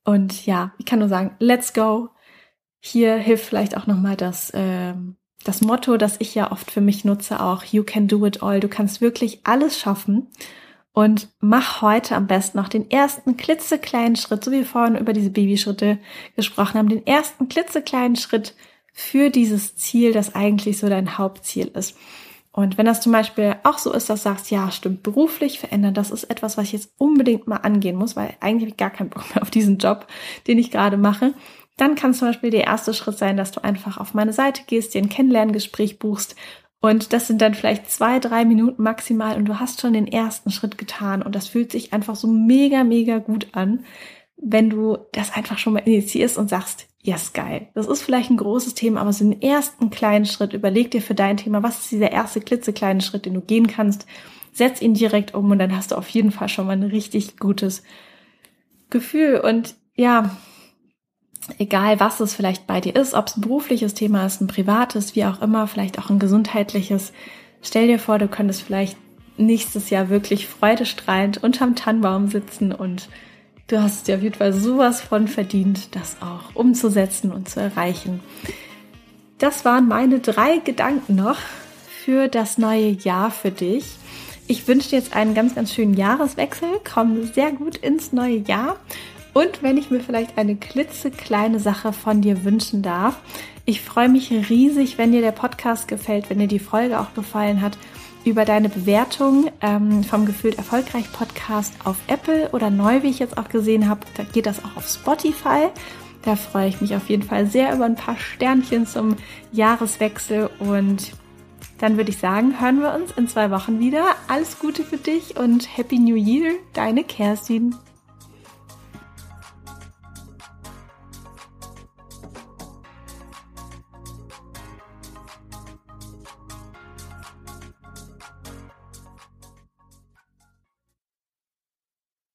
und 0.03 0.45
ja, 0.45 0.73
ich 0.79 0.85
kann 0.85 0.99
nur 0.99 1.07
sagen, 1.07 1.37
let's 1.39 1.73
go. 1.73 2.09
Hier 2.81 3.15
hilft 3.15 3.45
vielleicht 3.45 3.77
auch 3.77 3.87
nochmal 3.87 4.17
das 4.17 4.51
ähm, 4.53 5.15
das 5.43 5.61
Motto, 5.61 5.97
das 5.97 6.15
ich 6.19 6.35
ja 6.35 6.51
oft 6.51 6.71
für 6.71 6.81
mich 6.81 7.05
nutze, 7.05 7.41
auch 7.41 7.63
You 7.63 7.83
can 7.83 8.07
do 8.07 8.25
it 8.25 8.43
all. 8.43 8.59
Du 8.59 8.67
kannst 8.67 9.01
wirklich 9.01 9.41
alles 9.43 9.79
schaffen. 9.79 10.27
Und 10.93 11.29
mach 11.39 11.81
heute 11.81 12.15
am 12.17 12.27
besten 12.27 12.57
noch 12.57 12.67
den 12.67 12.91
ersten 12.91 13.37
klitzekleinen 13.37 14.17
Schritt, 14.17 14.43
so 14.43 14.51
wie 14.51 14.57
wir 14.57 14.65
vorhin 14.65 14.97
über 14.97 15.13
diese 15.13 15.29
Babyschritte 15.29 15.99
gesprochen 16.35 16.77
haben, 16.77 16.89
den 16.89 17.07
ersten 17.07 17.47
klitzekleinen 17.47 18.17
Schritt 18.17 18.55
für 18.91 19.29
dieses 19.29 19.77
Ziel, 19.77 20.11
das 20.11 20.35
eigentlich 20.35 20.79
so 20.79 20.89
dein 20.89 21.17
Hauptziel 21.17 21.67
ist. 21.67 21.95
Und 22.53 22.77
wenn 22.77 22.85
das 22.85 22.99
zum 22.99 23.13
Beispiel 23.13 23.55
auch 23.63 23.77
so 23.77 23.93
ist, 23.93 24.09
dass 24.09 24.23
du 24.23 24.29
sagst, 24.29 24.51
ja, 24.51 24.69
stimmt, 24.71 25.03
beruflich 25.03 25.59
verändern, 25.59 25.93
das 25.93 26.11
ist 26.11 26.25
etwas, 26.25 26.57
was 26.57 26.65
ich 26.65 26.73
jetzt 26.73 26.91
unbedingt 26.97 27.47
mal 27.47 27.57
angehen 27.57 27.95
muss, 27.95 28.17
weil 28.17 28.35
eigentlich 28.41 28.63
habe 28.63 28.71
ich 28.71 28.77
gar 28.77 28.89
keinen 28.89 29.09
Bock 29.09 29.23
mehr 29.33 29.41
auf 29.41 29.51
diesen 29.51 29.77
Job, 29.77 30.07
den 30.47 30.57
ich 30.57 30.69
gerade 30.69 30.97
mache, 30.97 31.33
dann 31.81 31.95
kann 31.95 32.13
zum 32.13 32.27
Beispiel 32.27 32.51
der 32.51 32.65
erste 32.65 32.93
Schritt 32.93 33.17
sein, 33.17 33.37
dass 33.37 33.51
du 33.51 33.63
einfach 33.63 33.97
auf 33.97 34.13
meine 34.13 34.33
Seite 34.33 34.61
gehst, 34.67 34.93
dir 34.93 35.01
ein 35.01 35.09
Kennenlerngespräch 35.09 35.97
buchst. 35.97 36.35
Und 36.79 37.11
das 37.11 37.25
sind 37.25 37.41
dann 37.41 37.55
vielleicht 37.55 37.89
zwei, 37.89 38.19
drei 38.19 38.45
Minuten 38.45 38.83
maximal 38.83 39.35
und 39.35 39.45
du 39.45 39.59
hast 39.59 39.81
schon 39.81 39.93
den 39.93 40.05
ersten 40.05 40.51
Schritt 40.51 40.77
getan. 40.77 41.23
Und 41.23 41.33
das 41.33 41.47
fühlt 41.47 41.71
sich 41.71 41.91
einfach 41.91 42.15
so 42.15 42.27
mega, 42.27 42.83
mega 42.83 43.17
gut 43.17 43.47
an, 43.53 43.83
wenn 44.37 44.69
du 44.69 44.99
das 45.11 45.33
einfach 45.33 45.57
schon 45.57 45.73
mal 45.73 45.79
initiierst 45.79 46.37
und 46.37 46.51
sagst, 46.51 46.87
yes, 47.01 47.33
geil. 47.33 47.69
Das 47.73 47.87
ist 47.87 48.03
vielleicht 48.03 48.29
ein 48.29 48.37
großes 48.37 48.75
Thema, 48.75 49.01
aber 49.01 49.11
so 49.11 49.23
einen 49.23 49.41
ersten 49.41 49.89
kleinen 49.89 50.25
Schritt, 50.25 50.53
überleg 50.53 50.91
dir 50.91 51.01
für 51.01 51.15
dein 51.15 51.37
Thema, 51.37 51.63
was 51.63 51.79
ist 51.79 51.91
dieser 51.91 52.11
erste 52.11 52.41
klitzekleine 52.41 53.01
Schritt, 53.01 53.25
den 53.25 53.33
du 53.33 53.41
gehen 53.41 53.65
kannst, 53.65 54.05
setz 54.53 54.83
ihn 54.83 54.93
direkt 54.93 55.33
um 55.33 55.49
und 55.49 55.57
dann 55.57 55.75
hast 55.75 55.91
du 55.91 55.95
auf 55.95 56.09
jeden 56.09 56.31
Fall 56.31 56.47
schon 56.47 56.67
mal 56.67 56.73
ein 56.73 56.83
richtig 56.83 57.37
gutes 57.37 57.81
Gefühl. 58.91 59.39
Und 59.39 59.75
ja, 59.95 60.37
egal 61.57 61.99
was 61.99 62.19
es 62.19 62.33
vielleicht 62.33 62.67
bei 62.67 62.81
dir 62.81 62.95
ist, 62.95 63.13
ob 63.13 63.27
es 63.27 63.37
ein 63.37 63.41
berufliches 63.41 63.93
Thema 63.93 64.25
ist, 64.25 64.41
ein 64.41 64.47
privates, 64.47 65.15
wie 65.15 65.25
auch 65.25 65.41
immer, 65.41 65.67
vielleicht 65.67 65.99
auch 65.99 66.09
ein 66.09 66.19
gesundheitliches. 66.19 67.13
Stell 67.61 67.87
dir 67.87 67.99
vor, 67.99 68.19
du 68.19 68.27
könntest 68.27 68.61
vielleicht 68.61 68.97
nächstes 69.37 69.89
Jahr 69.89 70.09
wirklich 70.09 70.47
freudestrahlend 70.47 71.43
unterm 71.43 71.75
Tannenbaum 71.75 72.27
sitzen 72.27 72.71
und 72.71 73.09
du 73.67 73.81
hast 73.81 74.07
dir 74.07 74.15
auf 74.15 74.21
jeden 74.21 74.35
Fall 74.35 74.53
sowas 74.53 75.01
von 75.01 75.27
verdient, 75.27 75.95
das 75.95 76.17
auch 76.21 76.55
umzusetzen 76.55 77.31
und 77.31 77.49
zu 77.49 77.59
erreichen. 77.59 78.19
Das 79.37 79.65
waren 79.65 79.87
meine 79.87 80.19
drei 80.19 80.57
Gedanken 80.57 81.15
noch 81.15 81.37
für 82.03 82.27
das 82.27 82.57
neue 82.57 82.89
Jahr 82.89 83.31
für 83.31 83.51
dich. 83.51 83.85
Ich 84.47 84.67
wünsche 84.67 84.89
dir 84.89 84.97
jetzt 84.97 85.15
einen 85.15 85.33
ganz, 85.33 85.55
ganz 85.55 85.73
schönen 85.73 85.93
Jahreswechsel. 85.93 86.69
Komm 86.93 87.25
sehr 87.25 87.51
gut 87.51 87.77
ins 87.77 88.11
neue 88.11 88.37
Jahr 88.37 88.77
und 89.33 89.63
wenn 89.63 89.77
ich 89.77 89.89
mir 89.89 90.01
vielleicht 90.01 90.37
eine 90.37 90.55
klitzekleine 90.55 91.59
Sache 91.59 91.93
von 91.93 92.21
dir 92.21 92.43
wünschen 92.43 92.81
darf, 92.81 93.19
ich 93.65 93.81
freue 93.81 94.09
mich 94.09 94.31
riesig, 94.31 94.97
wenn 94.97 95.11
dir 95.11 95.21
der 95.21 95.31
Podcast 95.31 95.87
gefällt, 95.87 96.29
wenn 96.29 96.39
dir 96.39 96.47
die 96.47 96.59
Folge 96.59 96.99
auch 96.99 97.13
gefallen 97.13 97.61
hat, 97.61 97.77
über 98.25 98.45
deine 98.45 98.69
Bewertung 98.69 99.49
ähm, 99.61 100.03
vom 100.03 100.25
Gefühlt 100.25 100.57
Erfolgreich 100.57 101.11
Podcast 101.11 101.73
auf 101.85 101.97
Apple 102.07 102.49
oder 102.51 102.69
neu, 102.69 103.01
wie 103.03 103.09
ich 103.09 103.19
jetzt 103.19 103.37
auch 103.37 103.49
gesehen 103.49 103.89
habe, 103.89 104.01
da 104.15 104.23
geht 104.23 104.45
das 104.45 104.63
auch 104.63 104.77
auf 104.77 104.87
Spotify. 104.87 105.69
Da 106.23 106.35
freue 106.35 106.67
ich 106.67 106.81
mich 106.81 106.95
auf 106.95 107.09
jeden 107.09 107.23
Fall 107.23 107.47
sehr 107.47 107.73
über 107.73 107.85
ein 107.85 107.95
paar 107.95 108.17
Sternchen 108.17 108.85
zum 108.85 109.15
Jahreswechsel 109.51 110.51
und 110.59 111.13
dann 111.79 111.97
würde 111.97 112.11
ich 112.11 112.19
sagen, 112.19 112.61
hören 112.61 112.79
wir 112.79 112.93
uns 112.93 113.11
in 113.17 113.27
zwei 113.27 113.49
Wochen 113.49 113.79
wieder. 113.79 114.05
Alles 114.27 114.59
Gute 114.59 114.83
für 114.83 114.97
dich 114.97 115.37
und 115.37 115.77
Happy 115.77 115.97
New 115.97 116.15
Year, 116.15 116.53
deine 116.73 117.03
Kerstin. 117.03 117.75